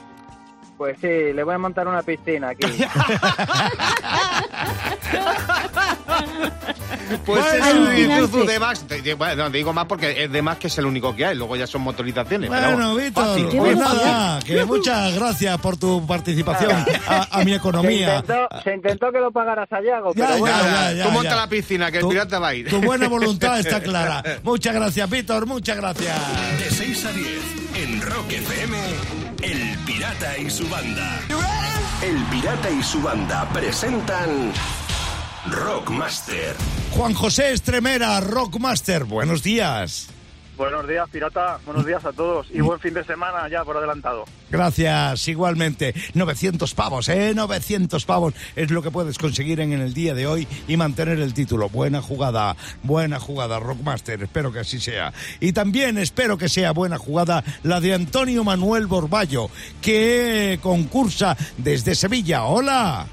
pues 0.77 0.97
sí, 1.01 1.07
le 1.07 1.43
voy 1.45 1.55
a 1.55 1.59
montar 1.59 1.87
una 1.87 2.03
piscina 2.03 2.49
aquí. 2.51 2.67
Pues 7.25 7.43
Bueno. 7.43 7.67
es 7.67 7.75
un 7.75 7.87
Alucinante. 7.87 8.25
Isuzu 8.25 8.47
de 8.47 8.59
Max. 8.59 8.85
Bueno, 9.19 9.51
digo 9.51 9.73
más 9.73 9.87
porque 9.87 10.25
es 10.25 10.33
de 10.33 10.43
Max 10.43 10.59
que 10.61 10.67
es 10.69 10.79
el 10.79 10.87
único 10.87 11.15
que 11.15 11.27
hay. 11.27 11.37
Luego 11.37 11.57
ya 11.57 11.67
son 11.67 11.83
motorizaciones. 11.83 12.49
Bueno, 12.49 12.95
Víctor, 12.97 13.51
pues 13.57 13.77
nada, 13.77 14.39
que 14.47 14.65
muchas 14.65 15.15
gracias 15.15 15.59
por 15.61 15.77
tu 15.77 16.07
participación 16.07 16.73
a, 17.09 17.29
a 17.31 17.39
mi 17.45 17.53
Se 17.53 17.57
economía. 17.57 18.17
intentó, 18.19 18.49
se 18.65 18.75
intentó 18.75 19.13
que 19.13 19.19
lo 19.19 19.31
pagaras 19.33 19.71
a 19.73 19.81
Yago, 19.83 20.13
Ya, 20.15 20.27
pero 20.27 20.35
ya, 20.35 20.39
bueno. 20.41 20.57
ya, 20.65 20.93
ya, 20.93 21.05
Tú 21.05 21.11
monta 21.11 21.37
la 21.37 21.47
piscina, 21.49 21.91
que 21.91 21.99
el 21.99 22.09
pirata 22.09 22.39
va 22.39 22.49
a 22.49 22.55
ir. 22.55 22.69
Tu 22.69 22.81
buena 22.81 23.09
voluntad 23.09 23.59
está 23.59 23.81
clara. 23.83 24.23
Muchas 24.43 24.75
gracias, 24.75 25.09
Víctor, 25.11 25.47
muchas 25.47 25.77
gracias. 25.77 26.17
De 26.59 26.71
6 26.71 27.05
a 27.07 27.13
10 27.13 27.29
en 27.85 28.01
Rock 28.03 28.31
FM, 28.33 28.77
El 29.43 29.79
Pirata 29.87 30.39
y 30.39 30.51
su 30.51 30.69
banda. 30.69 31.21
El 32.03 32.17
Pirata 32.25 32.71
y 32.71 32.83
su 32.83 33.01
banda 33.01 33.49
presentan 33.53 34.53
Rockmaster. 35.51 36.55
Juan 36.93 37.15
José 37.15 37.53
Estremera, 37.53 38.21
Rockmaster, 38.21 39.05
buenos 39.05 39.43
días. 39.43 40.09
Buenos 40.57 40.87
días, 40.87 41.09
pirata. 41.11 41.59
Buenos 41.65 41.85
días 41.85 42.05
a 42.05 42.13
todos. 42.13 42.47
Y 42.53 42.61
buen 42.61 42.79
fin 42.79 42.95
de 42.95 43.03
semana 43.03 43.49
ya 43.49 43.65
por 43.65 43.77
adelantado. 43.77 44.25
Gracias, 44.51 45.27
igualmente. 45.27 45.95
900 46.15 46.75
pavos, 46.75 47.09
¿eh? 47.09 47.33
900 47.35 48.05
pavos 48.05 48.35
es 48.55 48.71
lo 48.71 48.83
que 48.83 48.93
puedes 48.93 49.19
conseguir 49.19 49.59
en 49.59 49.73
el 49.73 49.95
día 49.95 50.15
de 50.15 50.29
hoy 50.29 50.47
y 50.69 50.77
mantener 50.77 51.19
el 51.19 51.35
título. 51.35 51.69
Buena 51.71 52.03
jugada, 52.03 52.55
buena 52.85 53.19
jugada, 53.19 53.59
Rockmaster. 53.59 54.23
Espero 54.23 54.53
que 54.53 54.61
así 54.61 54.79
sea. 54.79 55.13
Y 55.41 55.53
también 55.53 55.99
espero 55.99 56.39
que 56.39 56.49
sea 56.49 56.71
buena 56.73 56.99
jugada 56.99 57.43
la 57.65 57.81
de 57.81 57.95
Antonio 57.95 58.45
Manuel 58.45 58.87
Borballo, 58.87 59.51
que 59.81 60.61
concursa 60.63 61.37
desde 61.57 61.97
Sevilla. 61.97 62.45
Hola. 62.45 63.09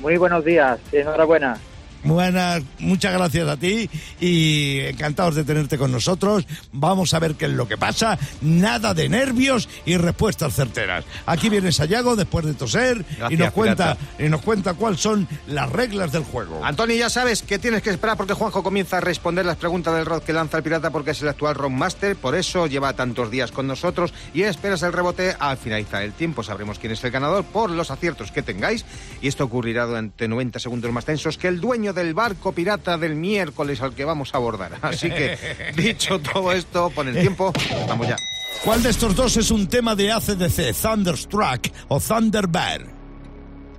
Muy 0.00 0.16
buenos 0.16 0.44
días. 0.44 0.80
Enhorabuena. 0.92 1.58
Buenas, 2.02 2.62
muchas 2.78 3.12
gracias 3.12 3.46
a 3.48 3.56
ti 3.56 3.88
y 4.20 4.80
encantados 4.80 5.34
de 5.34 5.44
tenerte 5.44 5.76
con 5.78 5.92
nosotros. 5.92 6.46
Vamos 6.72 7.12
a 7.14 7.18
ver 7.18 7.34
qué 7.34 7.46
es 7.46 7.52
lo 7.52 7.68
que 7.68 7.76
pasa. 7.76 8.18
Nada 8.40 8.94
de 8.94 9.08
nervios 9.08 9.68
y 9.84 9.96
respuestas 9.96 10.54
certeras. 10.54 11.04
Aquí 11.26 11.48
viene 11.48 11.72
Sayago 11.72 12.16
después 12.16 12.46
de 12.46 12.54
toser 12.54 13.04
y 13.10 13.14
Gracias, 13.18 13.40
nos 13.40 13.52
cuenta 13.52 13.96
pirata. 13.96 14.24
y 14.24 14.28
nos 14.28 14.42
cuenta 14.42 14.74
cuáles 14.74 15.00
son 15.00 15.28
las 15.46 15.70
reglas 15.70 16.12
del 16.12 16.24
juego. 16.24 16.64
Antonio, 16.64 16.96
ya 16.96 17.10
sabes 17.10 17.42
que 17.42 17.58
tienes 17.58 17.82
que 17.82 17.90
esperar 17.90 18.16
porque 18.16 18.32
Juanjo 18.34 18.62
comienza 18.62 18.96
a 18.98 19.00
responder 19.00 19.44
las 19.44 19.56
preguntas 19.56 19.94
del 19.94 20.06
rock 20.06 20.24
que 20.24 20.32
lanza 20.32 20.56
el 20.56 20.62
pirata 20.62 20.90
porque 20.90 21.10
es 21.10 21.20
el 21.22 21.28
actual 21.28 21.54
rockmaster, 21.54 22.16
por 22.16 22.34
eso 22.34 22.66
lleva 22.66 22.94
tantos 22.94 23.30
días 23.30 23.52
con 23.52 23.66
nosotros 23.66 24.14
y 24.32 24.42
esperas 24.42 24.82
el 24.82 24.92
rebote 24.92 25.36
al 25.38 25.58
finalizar 25.58 26.02
el 26.02 26.12
tiempo. 26.12 26.42
Sabremos 26.42 26.78
quién 26.78 26.92
es 26.92 27.04
el 27.04 27.10
ganador 27.10 27.44
por 27.44 27.70
los 27.70 27.90
aciertos 27.90 28.32
que 28.32 28.42
tengáis 28.42 28.84
y 29.20 29.28
esto 29.28 29.44
ocurrirá 29.44 29.84
durante 29.84 30.28
90 30.28 30.58
segundos 30.58 30.90
más 30.92 31.04
tensos 31.04 31.36
que 31.36 31.48
el 31.48 31.60
dueño 31.60 31.89
del 31.92 32.14
barco 32.14 32.52
pirata 32.52 32.98
del 32.98 33.14
miércoles 33.14 33.80
al 33.80 33.94
que 33.94 34.04
vamos 34.04 34.34
a 34.34 34.38
abordar. 34.38 34.72
Así 34.82 35.08
que, 35.08 35.36
dicho 35.76 36.18
todo 36.20 36.52
esto, 36.52 36.90
pon 36.90 37.08
el 37.08 37.20
tiempo, 37.20 37.52
vamos 37.88 38.08
ya. 38.08 38.16
¿Cuál 38.64 38.82
de 38.82 38.90
estos 38.90 39.14
dos 39.16 39.36
es 39.36 39.50
un 39.50 39.66
tema 39.68 39.94
de 39.94 40.12
ACDC, 40.12 40.74
Thunderstruck 40.80 41.68
o 41.88 41.98
Thunderbird? 42.00 42.86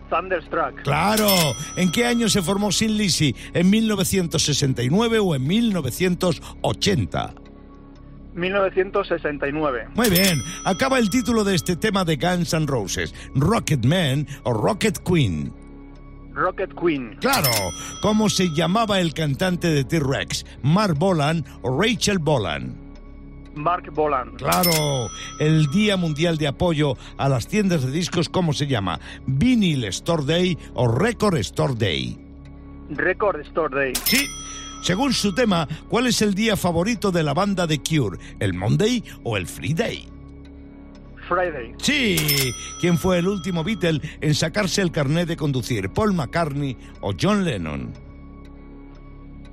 Thunderstruck. 0.09 0.81
Claro. 0.83 1.29
¿En 1.77 1.91
qué 1.91 2.05
año 2.05 2.27
se 2.29 2.41
formó 2.41 2.71
Sin 2.71 2.97
Lizzy? 2.97 3.35
¿En 3.53 3.69
1969 3.69 5.19
o 5.19 5.35
en 5.35 5.47
1980? 5.47 7.35
1969. 8.33 9.89
Muy 9.93 10.09
bien, 10.09 10.41
acaba 10.65 10.99
el 10.99 11.09
título 11.09 11.43
de 11.43 11.55
este 11.55 11.75
tema 11.75 12.05
de 12.05 12.15
Guns 12.15 12.53
N' 12.53 12.65
Roses, 12.65 13.13
Rocket 13.35 13.85
Man 13.85 14.27
o 14.43 14.53
Rocket 14.53 14.99
Queen. 14.99 15.53
Rocket 16.33 16.73
Queen. 16.79 17.17
Claro, 17.19 17.51
¿cómo 18.01 18.29
se 18.29 18.49
llamaba 18.53 18.99
el 18.99 19.13
cantante 19.13 19.67
de 19.67 19.83
T-Rex? 19.83 20.45
¿Mark 20.63 20.97
Bolan 20.97 21.45
o 21.61 21.81
Rachel 21.81 22.19
Bolan? 22.19 22.75
Mark 23.55 23.91
Bolan. 23.93 24.35
Claro, 24.37 25.09
el 25.39 25.67
Día 25.71 25.97
Mundial 25.97 26.37
de 26.37 26.47
Apoyo 26.47 26.95
a 27.17 27.27
las 27.27 27.47
tiendas 27.47 27.83
de 27.83 27.91
discos, 27.91 28.29
¿cómo 28.29 28.53
se 28.53 28.67
llama? 28.67 28.99
¿Vinyl 29.27 29.83
Store 29.85 30.23
Day 30.25 30.57
o 30.73 30.87
Record 30.87 31.37
Store 31.37 31.75
Day? 31.75 32.17
Record 32.89 33.41
Store 33.41 33.75
Day. 33.75 33.93
Sí. 34.05 34.25
Según 34.81 35.13
su 35.13 35.35
tema, 35.35 35.67
¿cuál 35.89 36.07
es 36.07 36.21
el 36.21 36.33
día 36.33 36.57
favorito 36.57 37.11
de 37.11 37.23
la 37.23 37.33
banda 37.33 37.67
de 37.67 37.79
Cure? 37.79 38.17
¿El 38.39 38.53
Monday 38.53 39.03
o 39.23 39.37
el 39.37 39.45
Friday? 39.45 40.10
Friday. 41.31 41.73
Sí. 41.77 42.53
¿Quién 42.81 42.97
fue 42.97 43.19
el 43.19 43.27
último 43.27 43.63
Beatle 43.63 44.01
en 44.19 44.35
sacarse 44.35 44.81
el 44.81 44.91
carnet 44.91 45.29
de 45.29 45.37
conducir? 45.37 45.89
¿Paul 45.89 46.13
McCartney 46.13 46.75
o 46.99 47.13
John 47.19 47.45
Lennon? 47.45 47.93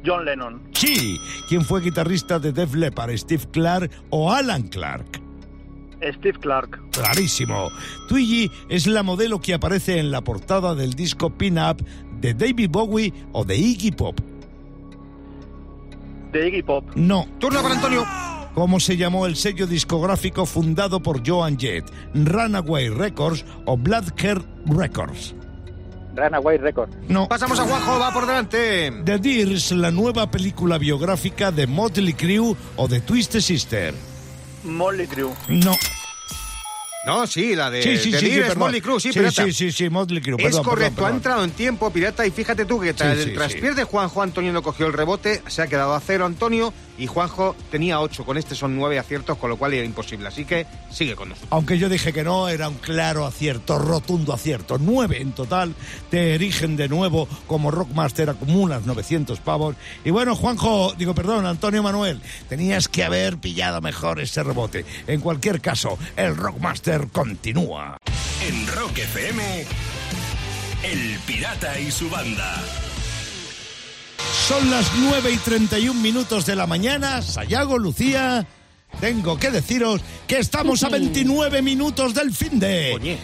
John 0.05 0.25
Lennon. 0.25 0.61
Sí. 0.73 1.17
¿Quién 1.49 1.65
fue 1.65 1.81
guitarrista 1.81 2.41
de 2.41 2.53
Def 2.53 2.75
Leppard? 2.75 3.17
¿Steve 3.17 3.45
Clark 3.53 3.91
o 4.11 4.33
Alan 4.33 4.63
Clark? 4.65 5.21
Steve 6.19 6.39
Clark. 6.41 6.81
Clarísimo. 6.91 7.71
Twiggy 8.09 8.51
es 8.69 8.87
la 8.87 9.05
modelo 9.05 9.41
que 9.41 9.55
aparece 9.55 9.99
en 9.99 10.11
la 10.11 10.23
portada 10.23 10.75
del 10.75 10.95
disco 10.95 11.31
Pin 11.31 11.59
Up 11.59 11.85
de 12.21 12.35
David 12.35 12.71
Bowie 12.71 13.13
o 13.33 13.45
de 13.45 13.57
Iggy 13.57 13.93
Pop. 13.93 14.19
De 16.33 16.49
Iggy 16.49 16.63
Pop. 16.63 16.85
No. 16.97 17.27
Turno 17.39 17.63
para 17.63 17.75
Antonio. 17.75 18.05
¿Cómo 18.59 18.81
se 18.81 18.97
llamó 18.97 19.27
el 19.27 19.37
sello 19.37 19.69
discográfico 19.69 20.45
fundado 20.45 21.01
por 21.01 21.25
Joan 21.25 21.57
Jett? 21.57 21.85
¿Runaway 22.13 22.89
Records 22.89 23.45
o 23.67 23.77
Blackhair 23.77 24.43
Records? 24.67 25.33
Runaway 26.17 26.59
Record. 26.59 26.91
No. 27.07 27.29
Pasamos 27.29 27.61
a 27.61 27.63
Juanjo, 27.63 28.01
va 28.01 28.13
por 28.13 28.27
delante. 28.27 28.91
The 29.05 29.19
Dears, 29.19 29.71
la 29.71 29.93
nueva 29.93 30.29
película 30.29 30.77
biográfica 30.77 31.53
de 31.53 31.69
Motley 31.69 32.15
Crue 32.15 32.57
o 32.75 32.89
de 32.89 33.01
Twisted 33.01 33.43
Sister. 33.43 33.95
Molly 34.65 35.07
Crew. 35.07 35.31
No. 35.47 35.77
No, 37.09 37.27
sí, 37.27 37.57
la 37.57 37.71
de, 37.71 37.83
Sí, 37.83 37.97
sí, 37.97 38.11
de 38.11 38.51
sí. 38.51 38.59
Motley 38.59 38.83
Crue, 38.83 39.01
sí, 39.01 39.13
pirata. 39.13 39.45
sí, 39.45 39.53
sí, 39.55 39.73
sí, 39.73 39.89
Motley 39.89 40.21
Crue. 40.21 40.37
Es 40.47 40.61
correcto, 40.61 40.97
perdón, 40.97 41.13
ha 41.13 41.17
entrado 41.17 41.45
en 41.45 41.51
tiempo, 41.53 41.91
pirata, 41.91 42.27
y 42.27 42.31
fíjate 42.31 42.67
tú 42.67 42.79
que 42.79 42.93
tras 42.93 43.17
el 43.19 43.75
de 43.75 43.85
Juanjo 43.85 44.21
Antonio 44.21 44.53
no 44.53 44.63
cogió 44.63 44.87
el 44.87 44.93
rebote, 44.93 45.43
se 45.47 45.63
ha 45.63 45.69
quedado 45.69 45.95
a 45.95 46.01
cero 46.01 46.27
Antonio 46.27 46.75
y 46.99 47.07
Juanjo 47.07 47.55
tenía 47.71 48.01
ocho, 48.01 48.25
con 48.27 48.37
este 48.37 48.55
son 48.55 48.77
nueve 48.77 48.99
aciertos, 48.99 49.39
con 49.39 49.49
lo 49.49 49.57
cual 49.57 49.73
era 49.73 49.87
imposible, 49.87 50.29
así 50.29 50.45
que 50.45 50.67
sigue 50.91 51.15
con 51.15 51.31
nosotros. 51.31 51.49
Aunque 51.53 51.79
yo 51.79 51.89
dije 51.89 52.13
que 52.13 52.25
no, 52.25 52.49
era 52.49 52.69
un 52.69 52.75
claro 52.75 53.25
acierto, 53.25 53.79
rotundo 53.79 54.35
acierto. 54.35 54.79
Nueve 54.79 55.23
en 55.23 55.33
total, 55.33 55.75
te 56.11 56.35
erigen 56.35 56.77
de 56.77 56.89
nuevo 56.89 57.29
como 57.47 57.71
Rockmaster, 57.71 58.29
acumulas 58.31 58.85
900 58.85 59.39
pavos. 59.41 59.77
Y 60.05 60.11
bueno, 60.11 60.35
Juanjo, 60.35 60.93
digo, 60.99 61.15
perdón, 61.15 61.47
Antonio 61.47 61.83
Manuel, 61.83 62.21
tenías 62.49 62.89
que 62.89 63.05
haber 63.05 63.39
pillado 63.39 63.81
mejor 63.81 64.21
ese 64.21 64.43
rebote. 64.43 64.85
En 65.07 65.21
cualquier 65.21 65.61
caso, 65.61 65.97
el 66.17 66.37
Rockmaster 66.37 66.98
continúa. 67.13 67.99
En 68.47 68.67
Rock 68.69 68.99
FM, 68.99 69.67
El 70.83 71.19
Pirata 71.27 71.79
y 71.79 71.91
su 71.91 72.11
banda. 72.11 72.63
Son 74.49 74.71
las 74.71 74.91
9 74.99 75.31
y 75.31 75.37
31 75.37 76.01
minutos 76.01 76.47
de 76.47 76.57
la 76.57 76.67
mañana. 76.67 77.23
Sayago, 77.23 77.79
Lucía. 77.79 78.47
Tengo 79.01 79.39
que 79.39 79.53
deciros 79.53 80.01
que 80.27 80.39
estamos 80.39 80.83
a 80.83 80.89
29 80.89 81.63
minutos 81.63 82.15
del 82.15 82.33
fin 82.33 82.59
de. 82.59 82.95
Oye, 82.95 83.17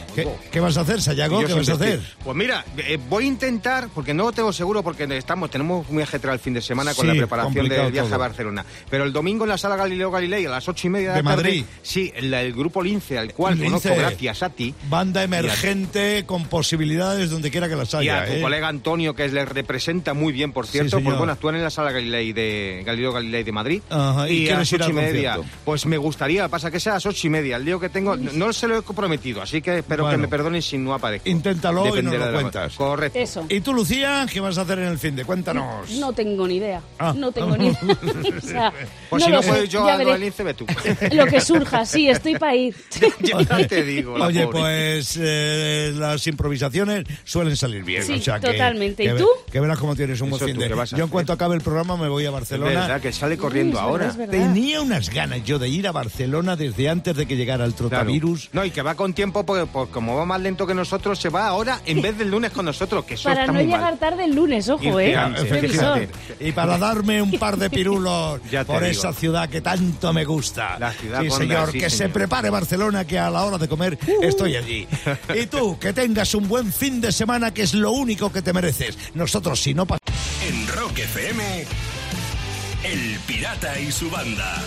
¿Qué, 0.52 0.60
vas 0.60 0.76
a 0.76 0.82
hacer, 0.82 1.02
Sayago? 1.02 1.42
Y 1.42 1.46
¿Qué 1.46 1.52
vas 1.54 1.68
a 1.68 1.72
hacer? 1.72 1.98
estoy- 1.98 2.14
Pues 2.22 2.36
mira, 2.36 2.64
eh, 2.78 2.96
voy 3.08 3.24
a 3.24 3.26
intentar, 3.26 3.88
porque 3.92 4.14
no 4.14 4.22
lo 4.24 4.32
tengo 4.32 4.52
seguro, 4.52 4.84
porque 4.84 5.04
estamos, 5.16 5.50
tenemos 5.50 5.90
muy 5.90 6.02
ajetreado 6.04 6.34
el 6.34 6.40
fin 6.40 6.54
de 6.54 6.60
semana 6.62 6.94
con 6.94 7.06
Sí, 7.06 7.12
la 7.12 7.18
preparación 7.18 7.68
del 7.68 7.90
viaje 7.90 8.06
todo. 8.08 8.14
a 8.14 8.18
Barcelona. 8.18 8.64
Pero 8.88 9.02
el 9.02 9.12
domingo 9.12 9.44
en 9.44 9.50
la 9.50 9.58
sala 9.58 9.74
Galileo 9.74 10.12
Galilei 10.12 10.46
a 10.46 10.50
las 10.50 10.68
ocho 10.68 10.86
y 10.86 10.90
media 10.90 11.10
de, 11.10 11.16
De 11.16 11.22
tarde, 11.24 11.36
Madrid. 11.42 11.64
Sí, 11.82 12.12
el, 12.14 12.32
el 12.32 12.52
grupo 12.52 12.80
Lince, 12.80 13.18
al 13.18 13.34
cual 13.34 13.54
Lince. 13.54 13.66
conozco 13.88 13.96
gracias 13.96 14.42
a 14.44 14.50
ti. 14.50 14.72
Banda 14.88 15.24
emergente 15.24 16.24
con 16.24 16.44
posibilidades 16.46 17.30
donde 17.30 17.50
quiera 17.50 17.68
que 17.68 17.74
las 17.74 17.92
Y 17.94 17.96
haya. 17.96 18.22
a 18.22 18.26
tu 18.26 18.32
¿eh? 18.34 18.40
colega 18.40 18.68
Antonio, 18.68 19.16
que 19.16 19.26
les 19.28 19.48
representa 19.48 20.14
muy 20.14 20.32
bien, 20.32 20.52
por 20.52 20.68
cierto, 20.68 20.90
señor. 20.98 21.04
pues 21.04 21.18
bueno, 21.18 21.32
actúan 21.32 21.56
en 21.56 21.64
la 21.64 21.70
sala 21.70 21.90
Galilei 21.90 22.32
de 22.32 22.82
Galileo 22.86 23.12
Galilei 23.12 23.42
de 23.42 23.52
Madrid. 23.52 23.82
Ajá, 23.90 24.28
¿y 24.30 24.44
y 24.44 24.48
a 24.50 24.58
las 24.58 24.72
ocho 24.72 24.90
y 24.90 24.92
media. 24.92 25.34
concierto? 25.36 25.63
Pues 25.64 25.86
me 25.86 25.96
gustaría, 25.96 26.46
pasa 26.48 26.70
que 26.70 26.78
sea 26.78 26.92
a 26.92 26.96
las 26.96 27.06
ocho 27.06 27.26
y 27.26 27.30
media. 27.30 27.56
El 27.56 27.64
lío 27.64 27.80
que 27.80 27.88
tengo, 27.88 28.16
no, 28.16 28.52
se 28.52 28.68
lo 28.68 28.78
he 28.78 28.82
comprometido, 28.82 29.40
así 29.40 29.62
que 29.62 29.78
espero 29.78 30.02
Bueno. 30.04 30.18
que 30.18 30.22
me 30.22 30.28
perdonen 30.28 30.60
si 30.60 30.76
no 30.76 30.92
aparezco. 30.92 31.28
Inténtalo 31.28 31.96
y 31.96 32.02
nos 32.02 32.12
lo 32.14 32.26
la- 32.26 32.32
cuentas. 32.32 32.74
Correcto. 32.74 33.18
Eso. 33.18 33.46
¿Y 33.48 33.60
tú, 33.60 33.72
Lucía, 33.72 34.26
qué 34.30 34.40
vas 34.40 34.58
a 34.58 34.62
hacer 34.62 34.78
en 34.80 34.88
el 34.88 34.98
fin 34.98 35.16
de? 35.16 35.24
Cuéntanos. 35.24 35.90
No 35.92 36.12
tengo 36.12 36.46
ni 36.46 36.56
idea. 36.56 36.82
Ah. 36.98 37.14
No 37.16 37.32
tengo 37.32 37.56
ni 37.56 37.68
idea. 37.68 37.78
o 38.38 38.40
sea, 38.46 38.72
Pues 39.08 39.20
no 39.22 39.26
si 39.26 39.32
lo 39.32 39.40
no 39.40 39.48
puedo 39.48 39.64
yo 39.64 39.88
a 39.88 39.96
ve 39.96 40.54
tú. 40.54 40.66
Lo 41.12 41.26
que 41.26 41.40
surja, 41.40 41.86
sí, 41.86 42.08
estoy 42.08 42.36
para 42.38 42.54
ir. 42.56 42.74
ya 43.20 43.66
te 43.66 43.82
digo. 43.84 44.18
la 44.18 44.26
Oye, 44.26 44.44
pobre. 44.46 44.60
pues 44.60 45.18
eh, 45.20 45.92
las 45.96 46.26
improvisaciones 46.26 47.04
suelen 47.24 47.56
salir 47.56 47.82
bien. 47.84 48.02
Sí, 48.04 48.14
o 48.14 48.22
sea 48.22 48.38
que- 48.38 48.48
totalmente. 48.48 49.02
¿Y 49.02 49.06
que 49.06 49.12
ve- 49.14 49.20
tú? 49.20 49.28
Que 49.50 49.60
verás 49.60 49.78
cómo 49.78 49.96
tienes 49.96 50.20
un 50.20 50.30
buen 50.30 50.44
fin 50.44 50.54
tú, 50.56 50.60
de. 50.60 50.68
¿qué 50.68 50.74
vas 50.74 50.92
a 50.92 50.96
Yo 50.96 51.04
en 51.04 51.10
cuanto 51.10 51.32
acabe 51.32 51.54
el 51.54 51.62
programa 51.62 51.96
me 51.96 52.08
voy 52.08 52.24
a 52.24 52.28
Es 52.28 52.32
Barcelona. 52.34 52.80
verdad 52.80 53.00
que 53.00 53.12
sale 53.12 53.36
corriendo 53.38 53.76
es 53.78 53.82
ahora. 53.82 54.08
es 54.08 54.16
verdad. 54.16 54.32
Tenía 54.32 54.80
unas 54.82 55.08
ganas 55.10 55.42
yo 55.44 55.53
de 55.58 55.68
ir 55.68 55.86
a 55.88 55.92
Barcelona 55.92 56.56
desde 56.56 56.88
antes 56.88 57.16
de 57.16 57.26
que 57.26 57.36
llegara 57.36 57.64
el 57.64 57.74
Claro. 57.74 57.88
trotavirus. 57.90 58.50
No, 58.52 58.64
y 58.64 58.70
que 58.70 58.82
va 58.82 58.94
con 58.94 59.12
tiempo, 59.14 59.44
porque, 59.44 59.66
porque 59.66 59.92
como 59.92 60.16
va 60.16 60.24
más 60.24 60.40
lento 60.40 60.66
que 60.66 60.74
nosotros, 60.74 61.18
se 61.18 61.28
va 61.28 61.46
ahora 61.48 61.80
en 61.86 62.00
vez 62.02 62.16
del 62.18 62.30
lunes 62.30 62.50
con 62.52 62.64
nosotros, 62.64 63.04
que 63.04 63.14
eso 63.14 63.28
Para 63.28 63.42
está 63.42 63.52
no 63.52 63.58
muy 63.58 63.64
llegar 63.66 63.80
mal. 63.82 63.98
tarde 63.98 64.24
el 64.24 64.34
lunes, 64.34 64.68
ojo, 64.68 65.00
¿eh? 65.00 65.14
antes. 65.16 65.44
Y 66.40 66.52
para 66.52 66.78
darme 66.78 67.20
un 67.22 67.32
par 67.38 67.56
de 67.56 67.70
pirulos 67.70 68.40
por 68.66 68.80
digo. 68.80 68.80
esa 68.80 69.12
ciudad 69.12 69.48
que 69.48 69.60
tanto 69.60 70.12
me 70.12 70.24
gusta. 70.24 70.78
La 70.78 70.92
ciudad 70.92 71.20
sí, 71.20 71.26
Honda, 71.28 71.38
señor, 71.38 71.72
sí, 71.72 71.78
que 71.78 71.90
se 71.90 72.08
prepare 72.08 72.50
Barcelona, 72.50 73.04
que 73.06 73.18
a 73.18 73.30
la 73.30 73.44
hora 73.44 73.58
de 73.58 73.68
comer 73.68 73.98
estoy 74.22 74.56
allí. 74.56 74.86
Y 75.34 75.46
tú, 75.46 75.78
que 75.78 75.92
tengas 75.92 76.34
un 76.34 76.48
buen 76.48 76.72
fin 76.72 77.00
de 77.00 77.12
semana, 77.12 77.52
que 77.52 77.62
es 77.62 77.74
lo 77.74 77.92
único 77.92 78.32
que 78.32 78.42
te 78.42 78.52
mereces. 78.52 78.96
Nosotros, 79.14 79.60
si 79.60 79.74
no 79.74 79.86
pasamos. 79.86 80.04
En 80.46 80.66
Rock 80.68 80.98
FM, 80.98 81.64
El 82.84 83.18
Pirata 83.26 83.78
y 83.80 83.90
su 83.90 84.10
banda. 84.10 84.62